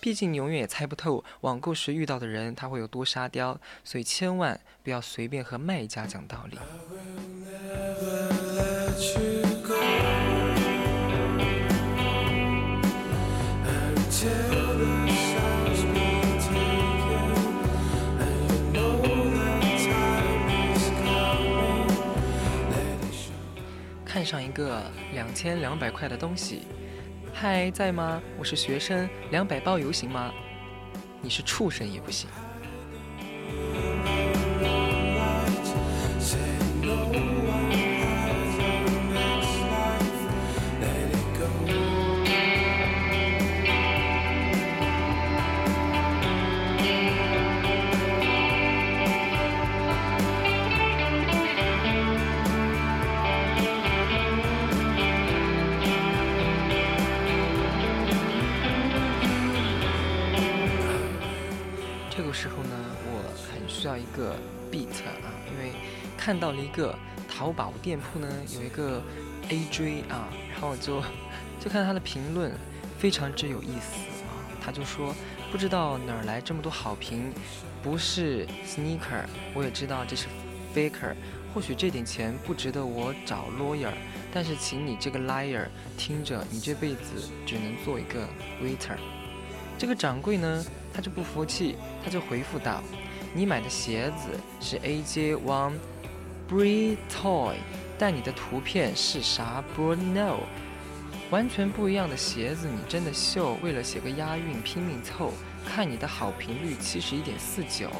[0.00, 6.58] 毕竟你永远也猜不透网购时遇到的人他会有多沙雕，所以千万不要随便和卖家讲道理。
[24.16, 24.80] 看上一个
[25.12, 26.62] 两千两百块的东西，
[27.34, 28.18] 嗨，在吗？
[28.38, 30.32] 我是学生，两百包邮行吗？
[31.20, 32.26] 你是畜生也不行。
[64.70, 65.72] Beat 啊，因为
[66.16, 66.98] 看到了一个
[67.28, 69.02] 淘宝店铺呢，有一个
[69.48, 71.02] AJ 啊，然后就
[71.60, 72.52] 就看他的评论，
[72.98, 73.96] 非常之有意思
[74.26, 74.34] 啊。
[74.60, 75.14] 他就说，
[75.52, 77.32] 不知道哪儿来这么多好评，
[77.82, 79.24] 不是 sneaker，
[79.54, 80.26] 我也知道这是
[80.74, 81.14] faker，
[81.54, 83.92] 或许这点钱不值得我找 lawyer，
[84.32, 85.66] 但是请你这个 liar，
[85.96, 88.26] 听着，你这辈子只能做一个
[88.60, 88.96] waiter。
[89.78, 92.82] 这个掌柜呢，他就不服气，他就回复道。
[93.36, 94.30] 你买的鞋子
[94.62, 95.74] 是 AJ One
[96.48, 97.56] Bree Toy，
[97.98, 100.36] 但你的图片是啥？Bruno，
[101.28, 103.58] 完全不一样的鞋子，你真的秀？
[103.62, 105.34] 为了写个押韵拼命凑，
[105.66, 107.90] 看你的好评率七十一点四九。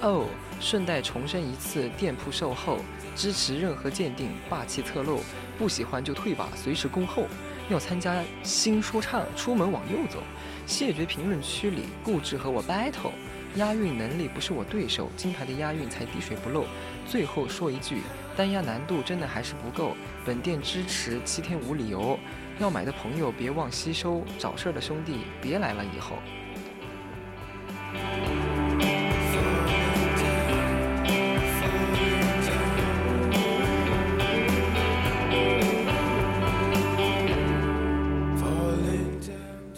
[0.00, 0.26] 哦，
[0.58, 2.80] 顺带重申一次，店铺售后，
[3.14, 5.20] 支持任何鉴定，霸气侧漏，
[5.56, 7.28] 不喜欢就退吧，随时恭候。
[7.70, 10.20] 要参加新说唱，出门往右走。
[10.66, 13.12] 谢绝评论区里固执和我 battle。
[13.56, 16.64] 押韵能力不是我对手金牌的押韵才滴水不漏。
[17.06, 17.98] 最后说一句
[18.36, 19.94] 单押难度真的还是不够。
[20.24, 22.18] 本店支持七天无理由
[22.58, 26.16] 要买的朋友别忘吸收找事儿的兄弟别来了以后。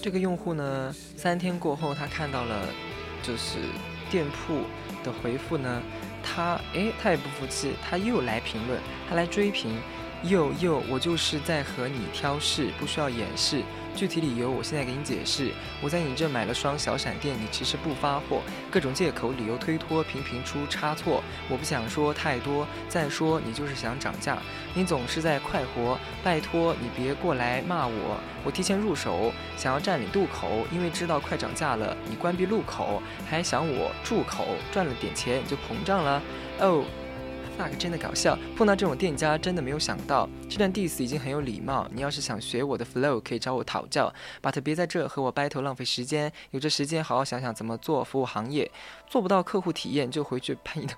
[0.00, 2.68] 这个用户呢三天过后他看到了
[3.26, 3.58] 就是
[4.10, 4.64] 店铺
[5.02, 5.82] 的回复呢，
[6.22, 9.74] 他诶，他也不服气，他又来评论，他来追评，
[10.22, 13.62] 又又，我就是在和你挑事，不需要掩饰。
[13.94, 15.52] 具体理由我现在给你解释。
[15.80, 21.22] 我在你这买了双小闪电，你其实不发货，各种借口理由推脱，频频出差错。
[21.48, 24.38] 我不想说太多，再说你就是想涨价，
[24.74, 25.98] 你总是在快活。
[26.22, 36.22] 拜托你别过来骂我，我提前入手，想要占领渡口，因为知道快涨价了，你关闭路口，还想我住口，赚了点钱你就膨胀了。
[36.58, 36.84] 哦。
[37.56, 40.28] 那可真的搞笑，碰到这种店家真的没有想到。
[40.48, 48.70] 这段 diss 已经很有礼貌，你要是想学我的 flow，可以找我讨教，but 别在这和我 battle 浪费时间，有这时间好好想想怎么做服务行业，
[49.06, 50.94] 做不到客户体验就回去拍你的。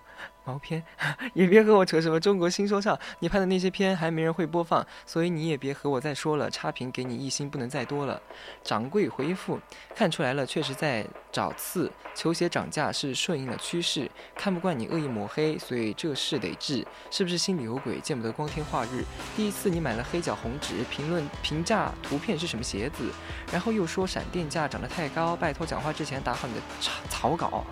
[0.46, 0.82] 毛片，
[1.34, 6.48] 也别和我扯什么中国新说唱，你拍的那些片还没人会播放，所以你也别和我再说了。
[6.48, 8.22] 差评给你一星，不能再多了。
[8.62, 9.58] 掌柜回复，
[9.94, 11.90] 看出来了，确实在找刺。
[12.14, 16.86] 球鞋涨价是顺应了趋势，看不惯你恶意抹黑，所以这事得治。
[17.10, 19.04] 是不是心里有鬼，见不得光天化日？
[19.36, 23.10] 第一次你买了黑脚红纸，评论评价图片是什么鞋子，
[23.52, 26.60] 然后又说闪电价涨得太高，拜托讲话之前打好你的
[27.10, 27.64] 草稿。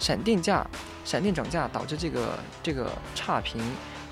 [0.00, 0.66] 闪电价，
[1.04, 3.62] 闪电涨价导致这个这个差评。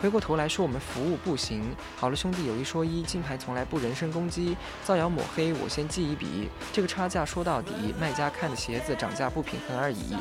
[0.01, 1.75] 回过头来说我们服务不行。
[1.97, 6.49] 好了，兄弟有一说一，金牌从来不人身攻击，造谣抹黑我先记一笔。
[6.73, 10.15] 这个差价说到底，卖家看的鞋子涨价不平衡而已。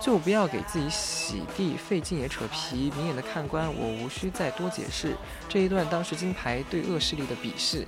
[0.00, 2.92] 就不要给自己洗地费劲也扯皮。
[2.96, 5.14] 明眼的看官，我无需再多解释。
[5.48, 7.86] 这一段当时金牌对恶势力的鄙视。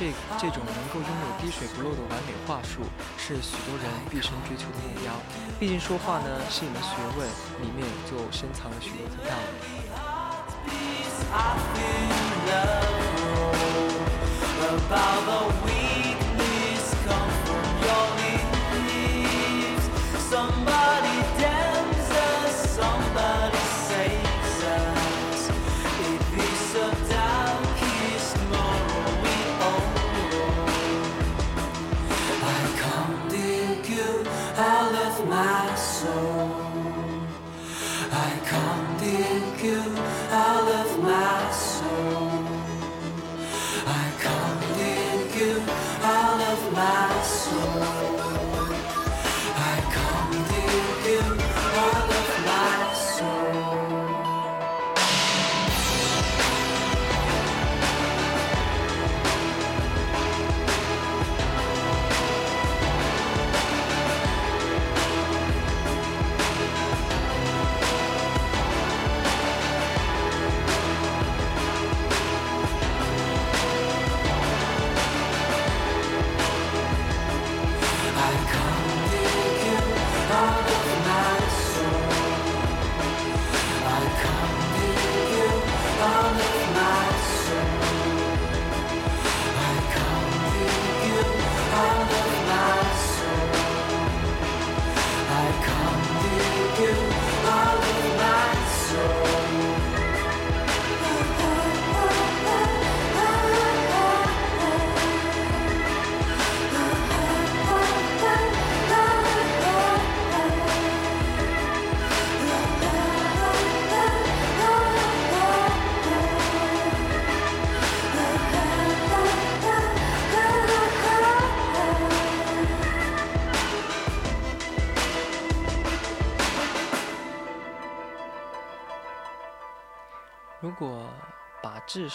[0.00, 0.06] 这
[0.38, 2.80] 这种能够拥有滴水不漏的完美话术，
[3.18, 5.12] 是许多人毕生追求的目标。
[5.58, 7.28] 毕竟说话呢是一门学问，
[7.60, 9.80] 里面就深藏了许多的道理。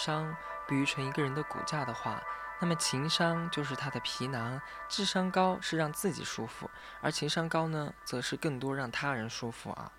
[0.05, 0.35] 商
[0.67, 2.21] 比喻成一个人的骨架的话，
[2.61, 4.61] 那么情商就是他的皮囊。
[4.87, 6.69] 智商高是让自己舒服，
[7.01, 9.91] 而情商高呢，则是更多让他人舒服啊。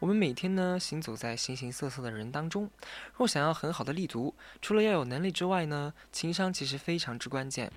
[0.00, 2.68] 我们每天呢，行走在形形色色的人当中，
[3.16, 7.70] 若想要很好的立足，除了要有能力之外呢，情商其实非常之关键。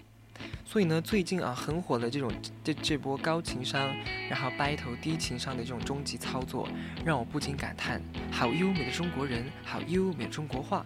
[0.65, 2.29] 所以呢，最近啊很火的这种
[2.63, 3.95] 这这波高情商，
[4.27, 6.67] 然后掰头低情商的这种终极操作，
[7.05, 10.85] 让我不禁感叹：好优美的中国人，好优美的中国话。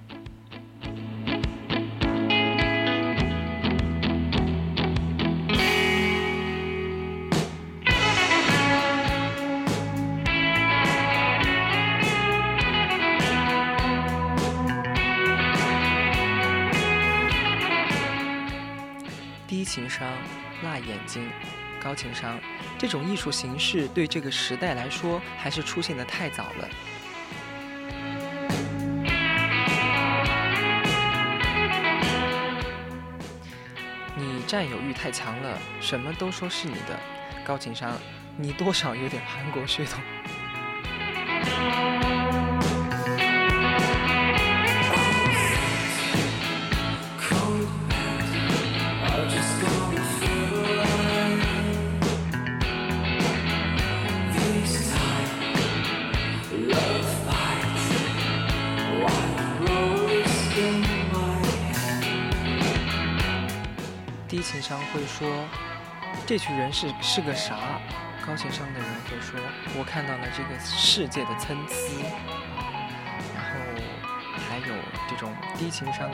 [19.48, 20.08] 低情商，
[20.64, 21.30] 辣眼睛。
[21.82, 22.40] 高情商，
[22.78, 26.70] 这种艺术形式对这个时代来说还是出现的太早了。
[34.50, 37.00] 占有欲太强了，什么都说是你的。
[37.46, 37.96] 高情商，
[38.36, 40.02] 你多少有点韩国血统。
[64.40, 65.28] 低情商会说，
[66.26, 67.58] 这群人是是个啥？
[68.26, 69.38] 高情商的人会说，
[69.78, 71.76] 我看到了这个世界的参差。
[73.36, 73.52] 然后
[74.48, 74.74] 还有
[75.10, 76.10] 这种低情商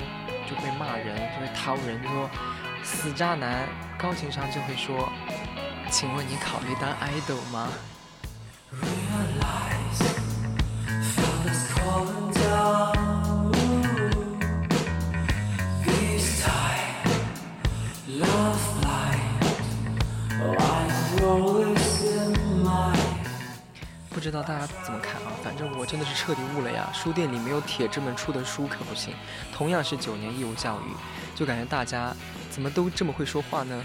[0.50, 2.28] 就会骂人，就会掏人，就说
[2.82, 3.68] 死渣男。
[3.96, 5.08] 高情商就会说，
[5.92, 7.70] 请问你考虑当 idol 吗？
[24.26, 25.30] 不知道大家怎么看啊？
[25.44, 26.90] 反正我真的是彻底悟了呀！
[26.92, 29.14] 书店里没有铁子们出的书可不行。
[29.54, 30.96] 同样是九年义务教育，
[31.36, 32.12] 就感觉大家
[32.50, 33.84] 怎么都这么会说话呢？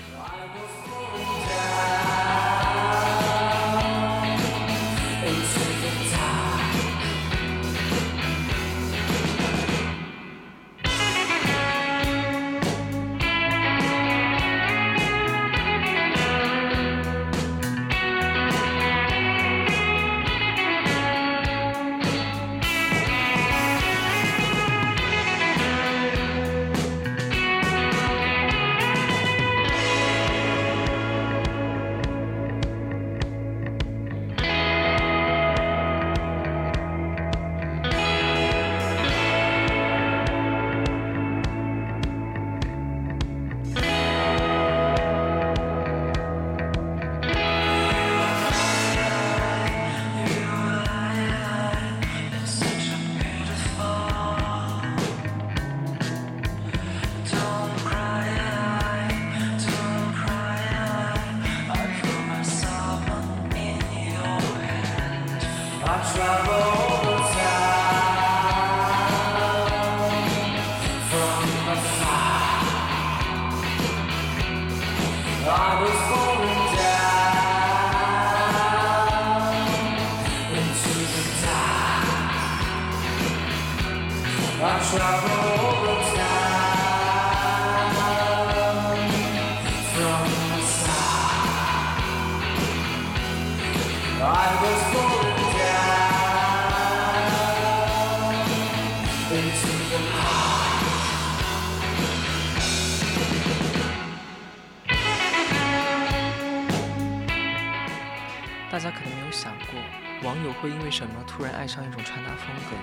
[112.40, 112.76] 风格。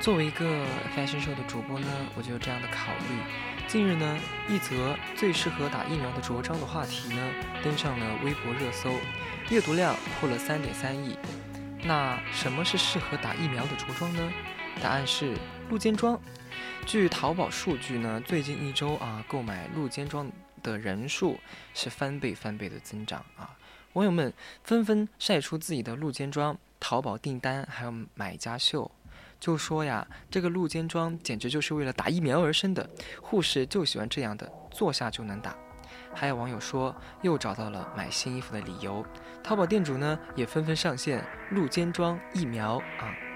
[0.00, 0.64] 作为一个
[0.96, 1.86] fashion show 的主播呢，
[2.16, 3.18] 我就有这样的考虑。
[3.68, 7.22] 近日呢，一则最适合打疫苗的着装的话题呢，
[7.62, 8.92] 登上了微博热搜，
[9.48, 11.16] 阅读量破了三点三亿。
[11.84, 14.32] 那什么是适合打疫苗的着装呢？
[14.82, 15.36] 答案是
[15.70, 16.20] 露肩装。
[16.84, 20.30] 据淘宝数据呢，最近一周啊，购买露肩装
[20.62, 21.38] 的人数
[21.74, 23.56] 是翻倍翻倍的增长啊。
[23.92, 24.32] 网友们
[24.64, 28.90] 纷纷晒出自己的露肩装淘宝订单，还有买家秀，
[29.38, 32.90] 就说呀，这个露肩装简直就是为了打疫苗而生的，
[33.22, 35.54] 护士就喜欢这样的，坐下就能打。
[36.12, 39.06] 还有网友说，又找到了买新衣服的理由，
[39.44, 43.31] 淘宝店主呢也纷纷上线露肩装疫苗啊。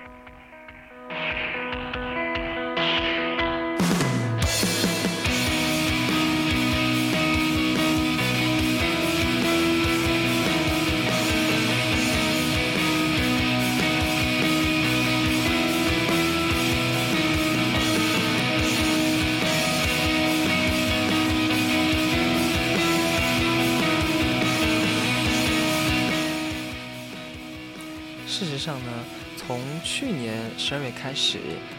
[29.99, 31.39] 去年十二月开始，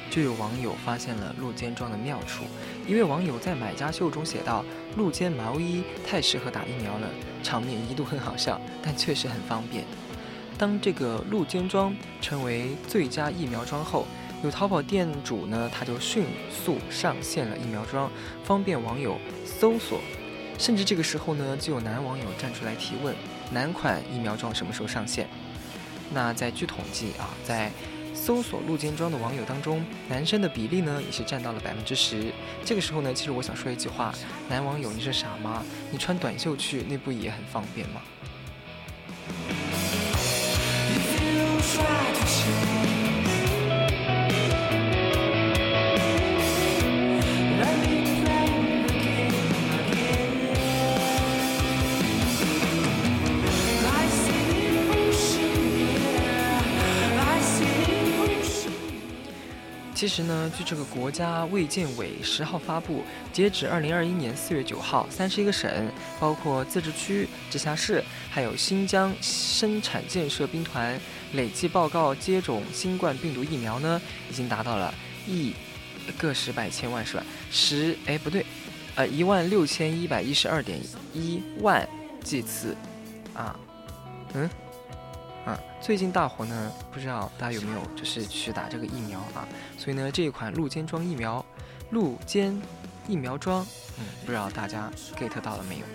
[0.09, 2.45] 就有网友发现了露肩装的妙处。
[2.87, 4.65] 一位网友在买家秀中写道
[4.97, 7.07] ：“露肩毛衣太适合打疫苗了。”
[7.45, 9.85] 场面一度很好笑，但确实很方便。
[10.57, 14.07] 当这个露肩装成为最佳疫苗装后，
[14.43, 18.09] 有淘宝店主呢，他就迅速上线了疫苗装，
[18.43, 20.01] 方便网友搜索。
[20.57, 23.15] 甚至这个时候呢，就有男网友站出来提问：
[23.51, 25.27] 男款疫苗装什么时候上线？
[26.11, 27.69] 那在据统计啊，在
[28.17, 32.33] 搜索露肩装的网友当中，男生的比例呢也是占到了百分之十。
[32.65, 34.13] 这个时候呢，其实我想说一句话：
[34.49, 35.63] 男网友，你是傻吗？
[35.91, 38.01] 你穿短袖去，那不也很方便吗？
[59.97, 63.01] 其实呢，据这个国家卫健委十号发布，
[63.33, 70.99] 截止二零二一年四月九号，三十一个省，包括自治区、直辖市，还有新疆生产建设兵团，
[71.33, 74.93] 累计报告接种新冠病毒疫苗呢，已经达到了
[75.25, 75.51] 一
[76.15, 77.23] 个十百千万是吧？
[77.49, 78.45] 十哎不对，
[78.93, 80.79] 呃一万六千一百一十二点
[81.11, 81.89] 一万
[82.23, 82.77] 剂次，
[83.33, 83.59] 啊，
[84.35, 84.47] 嗯。
[85.47, 89.47] 啊，最近大火呢，不知道大家有没有就是去打这个疫苗啊？
[89.77, 91.43] 所以呢，这一款露肩装疫苗，
[91.91, 92.61] 露肩
[93.07, 93.65] 疫苗装，
[93.97, 95.85] 嗯，不知道大家 get 到了没有？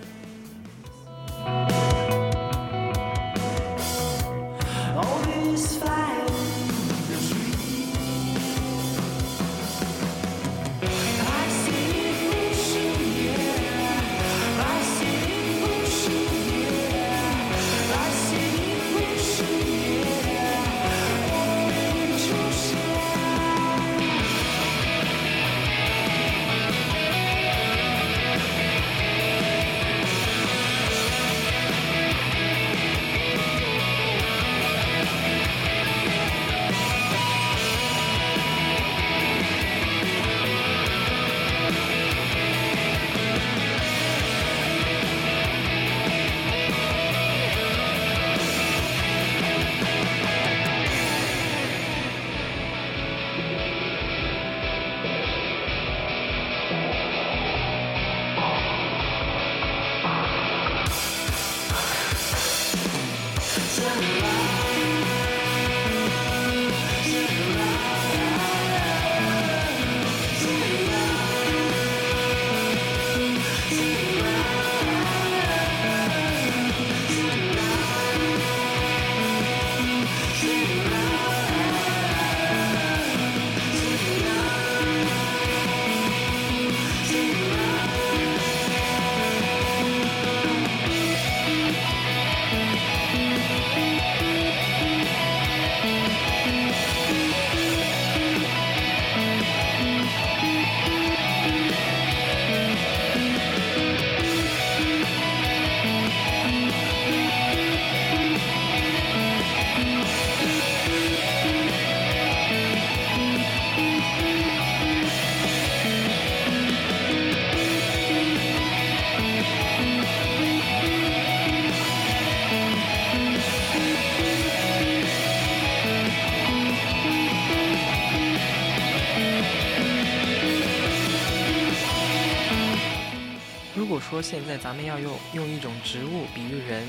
[134.13, 136.87] 说现在咱们要用用一种植物比喻人，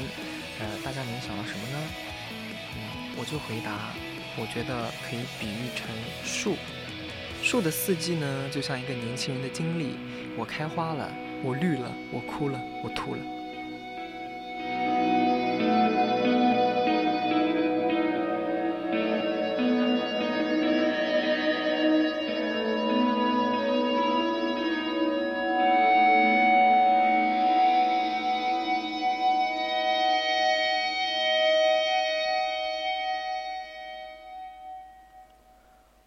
[0.60, 1.78] 呃，大家能想到什么呢？
[2.76, 3.94] 嗯，我就回答，
[4.36, 5.88] 我觉得可以比喻成
[6.22, 6.54] 树。
[7.42, 9.96] 树的四季呢，就像一个年轻人的经历。
[10.36, 11.10] 我开花了，
[11.42, 13.22] 我绿了，我哭了，我吐了。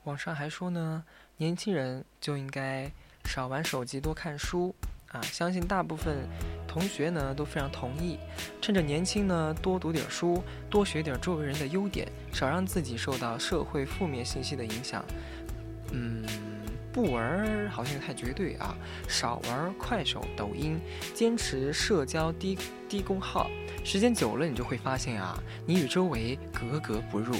[0.08, 1.04] 网上还说呢，
[1.36, 2.90] 年轻人就应该
[3.26, 4.74] 少玩手机，多看书
[5.10, 5.22] 啊！
[5.22, 6.26] 相信大部分
[6.66, 8.18] 同学呢都非常同意。
[8.62, 15.04] 趁着年轻呢，多读点书，多学点周围人的优点，少让自己受到社会负面信息的影响。
[15.92, 16.26] 嗯，
[16.94, 18.78] 不玩好像太绝对啊，
[19.10, 20.80] 少玩快手、抖音，
[21.14, 22.58] 坚持社交低
[22.88, 23.50] 低功耗，
[23.84, 27.36] 时间久了，你就会发现啊，你与周围格格不入。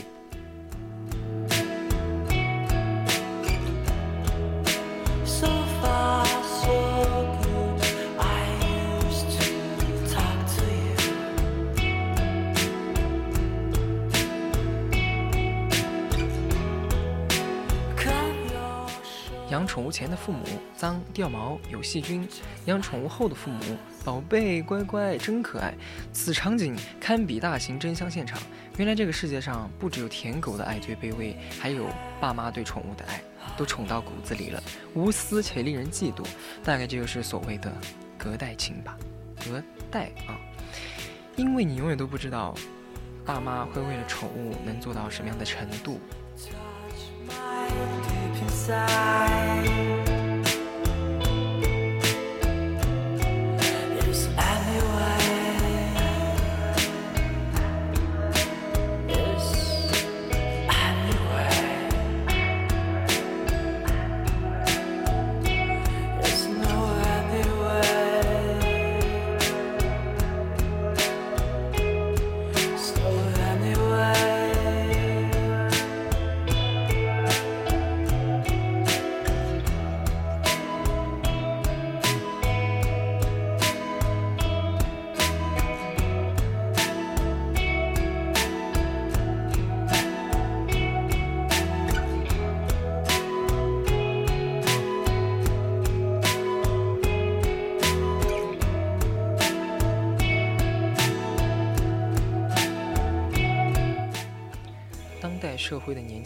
[19.98, 20.46] 前的父母
[20.76, 22.30] 脏掉毛有细菌，
[22.66, 23.60] 养宠物后的父母
[24.06, 25.74] 宝贝乖乖真可爱。
[26.14, 28.40] 此场景堪比大型真香现场。
[28.78, 31.88] 原来这个世界上不只有舔狗的爱最卑微，还有
[32.22, 33.20] 爸妈对宠物的爱，
[33.58, 34.62] 都宠到骨子里了，
[34.94, 36.24] 无私且令人嫉妒。
[36.64, 37.74] 大概这就是所谓的
[38.20, 38.96] 隔代亲吧，
[39.44, 40.38] 隔代啊，
[41.36, 42.54] 因为你永远都不知道，
[43.26, 46.00] 爸妈会为了宠物能做到什么样的程度。
[48.70, 49.97] inside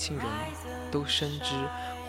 [0.01, 0.25] 轻人
[0.89, 1.53] 都深知，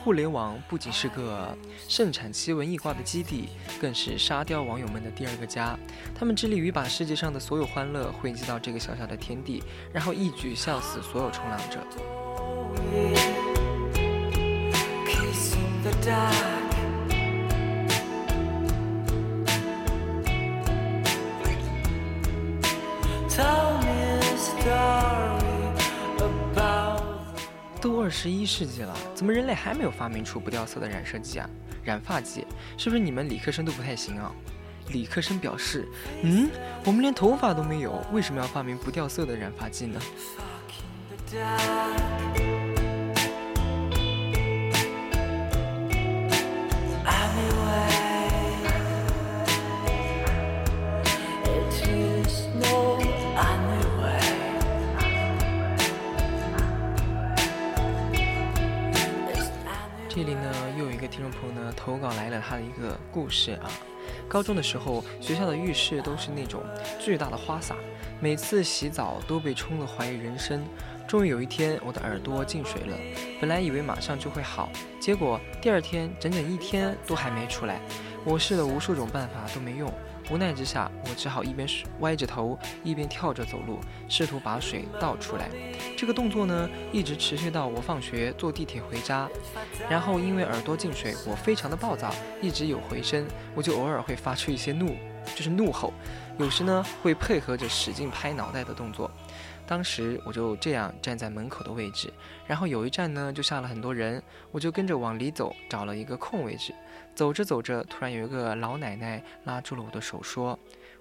[0.02, 1.54] 互联网不仅是个
[1.86, 5.78] 盛产奇闻异卦的基地，更是沙雕网友们的第二个家。
[6.18, 9.62] 他们致力于把世界上的所有欢乐汇集到这个小小的天地，
[9.92, 11.80] 然后一举笑死所有冲浪者。
[27.82, 31.50] 都二十一世纪了，怎么人类还没有发明出不掉色的染色剂啊？
[31.82, 32.46] 染发剂
[32.78, 34.30] 是不是你们理科生都不太行啊？
[34.90, 35.88] 理科生表示，
[36.22, 36.48] 嗯，
[36.84, 40.00] 我们连头发都没有，为什么要发明不掉色的染发剂呢？
[61.82, 63.68] 投稿来了他的一个故事啊。
[64.28, 66.62] 高中的时候，学校的浴室都是那种
[67.00, 67.74] 巨大的花洒，
[68.20, 70.64] 每次洗澡都被冲得怀疑人生。
[71.08, 72.96] 终于有一天，我的耳朵进水了，
[73.40, 77.80] 本来以为马上就会好，结果第二天整整一天都还没出来。
[78.24, 79.92] 我试了无数种办法都没用，
[80.30, 81.68] 无奈之下，我只好一边
[82.00, 85.48] 歪着头，一边跳着走路，试图把水倒出来。
[85.96, 89.28] 这个动作呢，一直持续到我放学坐地铁回家。
[89.90, 94.96] 然后因为耳朵进水，我非常的暴躁，一直有回声，我就偶尔会发出一些怒，
[95.34, 95.92] 就是怒吼，
[96.38, 99.10] 有时呢会配合着使劲拍脑袋的动作。
[99.64, 102.12] 当时我就这样站在门口的位置，
[102.46, 106.74] 然后有一站呢就下了很多人，我就跟着往里走，找了一个空位置。
[107.14, 110.58] 走着走着，突然有一个老奶奶拉住了我的手，说：“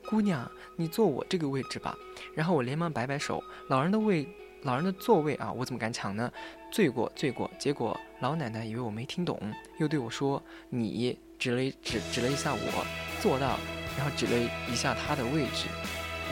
[0.09, 1.95] 姑娘，你坐我这个位置吧。”
[2.35, 4.27] 然后我连忙摆摆手，老人的位，
[4.63, 6.31] 老人的座位啊，我怎么敢抢呢？
[6.71, 7.49] 罪过，罪过。
[7.57, 9.39] 结果老奶奶以为我没听懂，
[9.79, 12.85] 又对我说：“你指了指指了一下我，
[13.21, 13.57] 坐到，
[13.97, 15.67] 然后指了一下他的位置，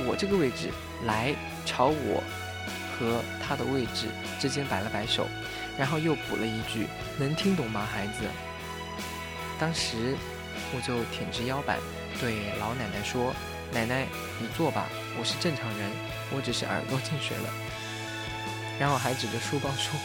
[0.06, 0.70] 我这个位置，
[1.06, 1.34] 来
[1.66, 2.24] 朝我
[2.98, 4.08] 和他的位置
[4.40, 5.26] 之间摆了摆手，
[5.78, 6.86] 然后又补了一句：
[7.18, 8.26] 能听懂吗，孩子？”
[9.60, 10.16] 当时
[10.74, 11.78] 我就挺直腰板，
[12.22, 13.36] 对老奶奶说
[13.74, 14.08] ：“奶奶，
[14.40, 14.88] 你坐吧，
[15.20, 15.92] 我是正常人，
[16.32, 17.50] 我只是耳朵进水了。”
[18.80, 20.00] 然后还指着书包说：“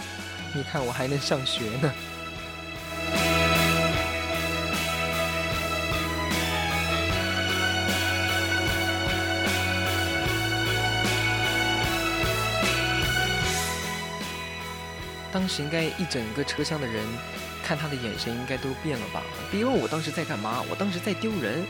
[0.52, 1.94] 你看我还能上学呢。”
[15.32, 17.04] 当时应该一整个车厢的人
[17.64, 19.22] 看他的眼神应该都变了吧？
[19.50, 21.64] 别问我当时在干嘛，我当时在丢人。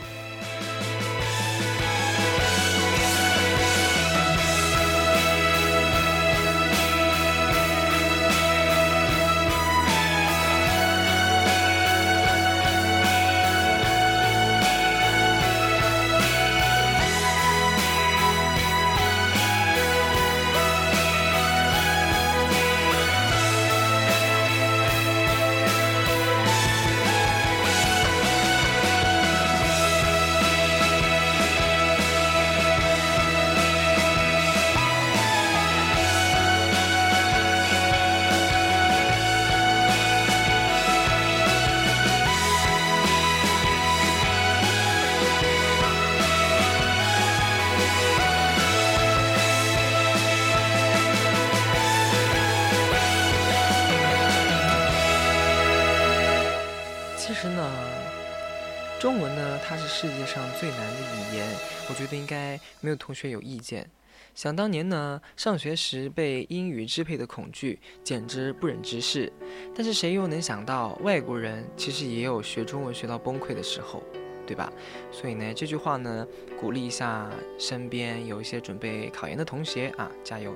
[59.97, 61.47] 世界上最难的语言，
[61.87, 63.89] 我觉得应该没有同学有意见。
[64.33, 69.31] 想当年呢，上学时被英语支配的恐惧，简直不忍直视。
[69.73, 74.03] 但是谁又能想到，外国人其实也有学中文学到崩溃的时候，
[74.45, 74.69] 对吧？
[75.13, 76.27] 所以呢，这句话呢，
[76.59, 80.53] 鼓励一下身边有一些准备考研的同学啊，加油！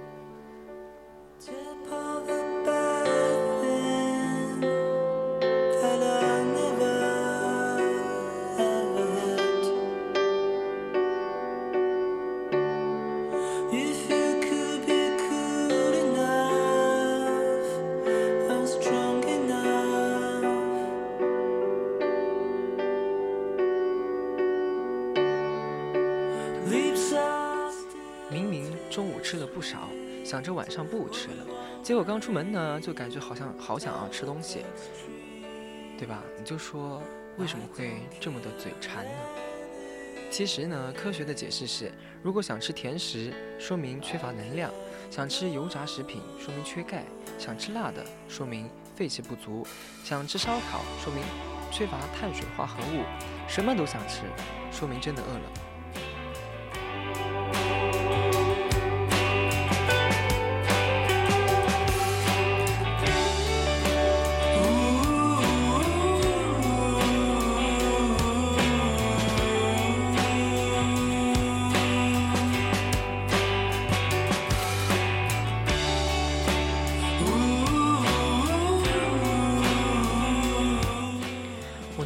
[30.90, 31.45] 不吃了，
[31.84, 34.66] 结果刚出门呢，就感觉好像好想要吃东西，
[35.98, 36.24] 对吧？
[36.38, 37.02] 你就说
[37.38, 39.11] 为什么会这么的嘴馋呢？
[40.32, 41.91] 其实呢，科学的解释是，
[42.22, 44.70] 如果想吃甜食，说明缺乏能量；
[45.10, 46.99] 想吃油炸食品，说明缺钙；
[47.40, 49.66] 想吃辣的，说明肺气不足；
[50.03, 51.24] 想吃烧烤，说明
[51.72, 53.03] 缺乏碳水化合物；
[53.48, 54.22] 什么都想吃，
[54.72, 55.52] 说明真的饿了。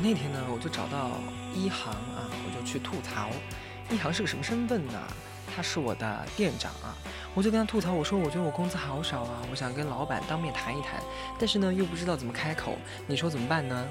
[0.04, 1.12] 那天呢，我就找到
[1.56, 3.30] 一航啊，我就去吐槽，
[3.90, 5.00] 一航是个什么身份呢？
[5.56, 6.94] 他是我的店长啊，
[7.34, 11.02] 我就跟他吐槽，我说我觉得我工资好少啊，我想跟老板当面谈一谈，
[11.40, 12.78] 但是呢又不知道怎么开口，
[13.08, 13.88] 你说怎么办呢？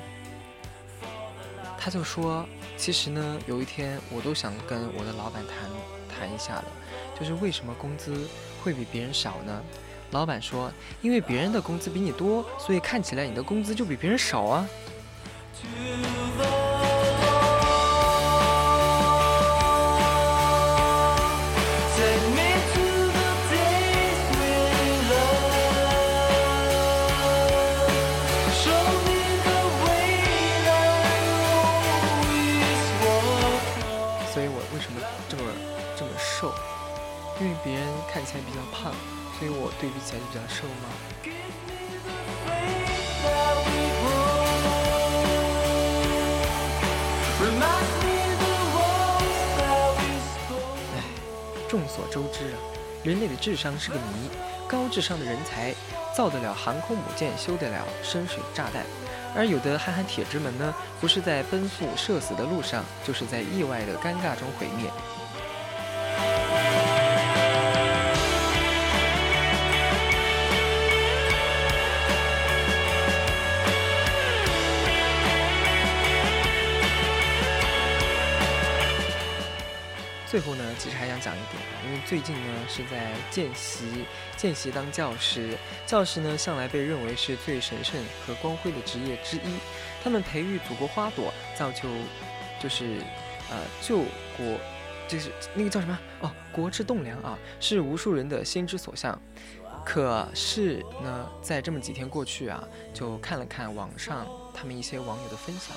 [1.79, 5.57] 他就说，其实呢有一天我都想跟我的老板谈
[6.15, 6.65] 谈一下了，
[7.19, 8.29] 就是为什么工资
[8.63, 9.63] 会比别人少呢？
[10.11, 10.71] 老板说，
[11.01, 14.69] 因为别人的工资比你多，所以看起来你的工资就比别人少啊。
[34.33, 34.99] 所以我为什么
[35.29, 35.43] 这么
[35.95, 36.53] 这么瘦？
[37.39, 38.95] 因为别人看起来比较胖，
[39.39, 40.89] 所以我对比起来就比较瘦吗？
[51.73, 52.59] 众所周知啊，
[53.03, 54.29] 人类的智商是个谜，
[54.69, 55.75] 高智商的人才
[56.15, 58.85] 造得了航空母舰，修得了深水炸弹，
[59.35, 64.91] 而有的憨憨铁汁们呢，不是在奔赴社死的路上，就是在意外的尴尬中毁灭。
[80.33, 89.59] 最后呢，其实还想讲一点啊，因为最近呢是在见习，见习当教师，教师呢向来被认为是最神圣和光辉的职业之一，
[90.03, 91.83] 他们培育祖国花朵，造就
[92.59, 93.03] 就是
[93.51, 93.99] 呃救
[94.35, 94.59] 国，
[95.07, 99.21] 就是那个叫什么哦，国之栋梁啊，是无数人的心之所向。
[99.85, 105.77] 可是呢，在这么几天过去啊，就看了看网上他们一些网友的分享，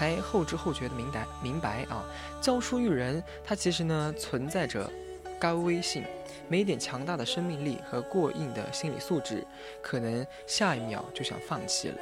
[0.00, 2.02] 才后知后觉的明白明白啊，
[2.40, 4.90] 教书育人，它其实呢存在着
[5.38, 6.02] 高危性，
[6.48, 9.46] 没一点强大的生命力和过硬的心理素质，
[9.82, 11.94] 可能下一秒就想放弃了。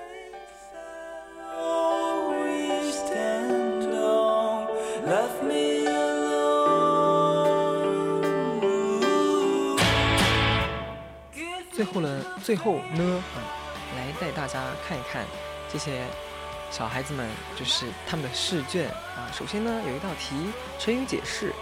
[11.72, 13.42] 最后呢，最后呢，啊，
[13.96, 15.26] 来带大家看一看
[15.68, 16.04] 这些
[16.70, 19.31] 小孩子们，就是他们的试卷啊。
[19.32, 20.36] 首先呢，有一道题
[20.78, 21.53] 成语解释，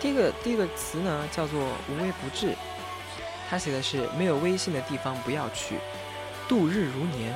[0.00, 2.54] 第一个第一个词呢叫做无微不至，
[3.48, 5.78] 他写的是没有微信的地方不要去，
[6.48, 7.32] 度日如年，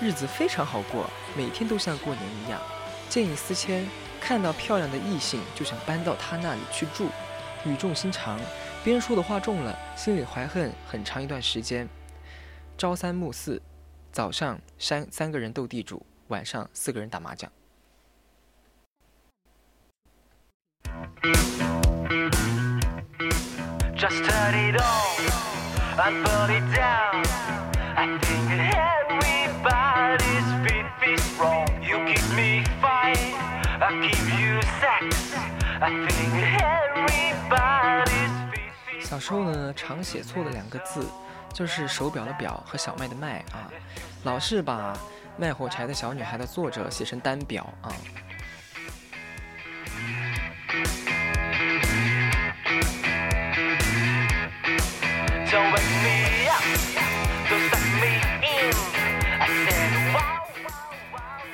[0.00, 2.60] 日子非常好过，每天都像过年一样。
[3.08, 3.88] 见异思迁，
[4.20, 7.08] 看到漂亮的异性就想搬到他那里去住，
[7.64, 8.38] 语重心长，
[8.82, 11.88] 别人说的话重了，心里怀恨很长一段时间。
[12.76, 13.62] 朝三暮四，
[14.10, 17.50] 早上三三个人斗地主，晚上四个人打麻将。
[23.96, 24.84] Just turn it on
[25.98, 27.24] and burn it down.
[27.96, 28.74] I think that
[29.08, 30.86] everybody's beat
[31.16, 31.66] is wrong.
[31.82, 32.64] You keep me
[33.80, 35.34] I give you sex.
[35.80, 39.04] I think everybody's feet.
[39.04, 41.06] 小时候呢，常写错的两个字，
[41.52, 43.70] 就是手表的表和小麦的麦啊，
[44.24, 44.96] 老是把
[45.36, 47.92] 卖火柴的小女孩的作者写成单表啊。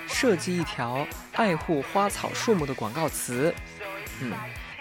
[0.08, 3.54] 设计一条爱护花草树木的广告词。
[4.20, 4.32] 嗯，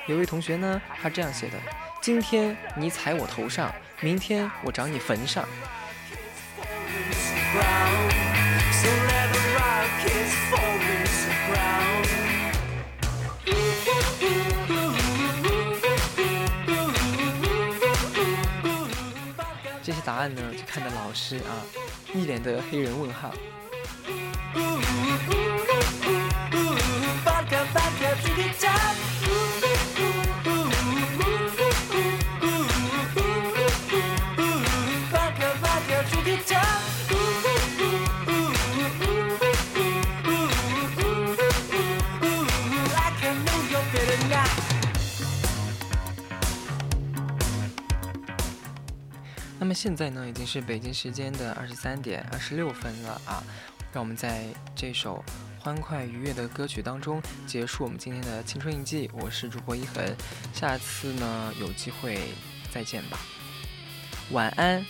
[0.05, 1.57] 有位同学呢，他这样写的：
[2.01, 5.47] 今天你踩我头上，明天我长你坟上。
[19.81, 21.65] 这些答案呢，就看到老师啊，
[22.13, 23.33] 一脸的黑人问号。
[49.69, 53.43] 么现在呢，已经是北京时间的二十三点二十六分了啊，
[53.93, 55.23] 让我们在这首
[55.59, 59.07] 欢快愉悦的歌曲当中结束我们今天的青春印记。
[59.13, 60.03] 我是主播一恒，
[60.55, 62.19] 下次呢有机会
[62.71, 63.19] 再见吧，
[64.31, 64.83] 晚安。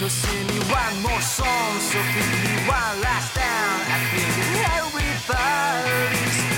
[0.00, 3.80] So sing me one more song, so give me one last down.
[3.84, 4.32] I think
[4.80, 6.49] everybody's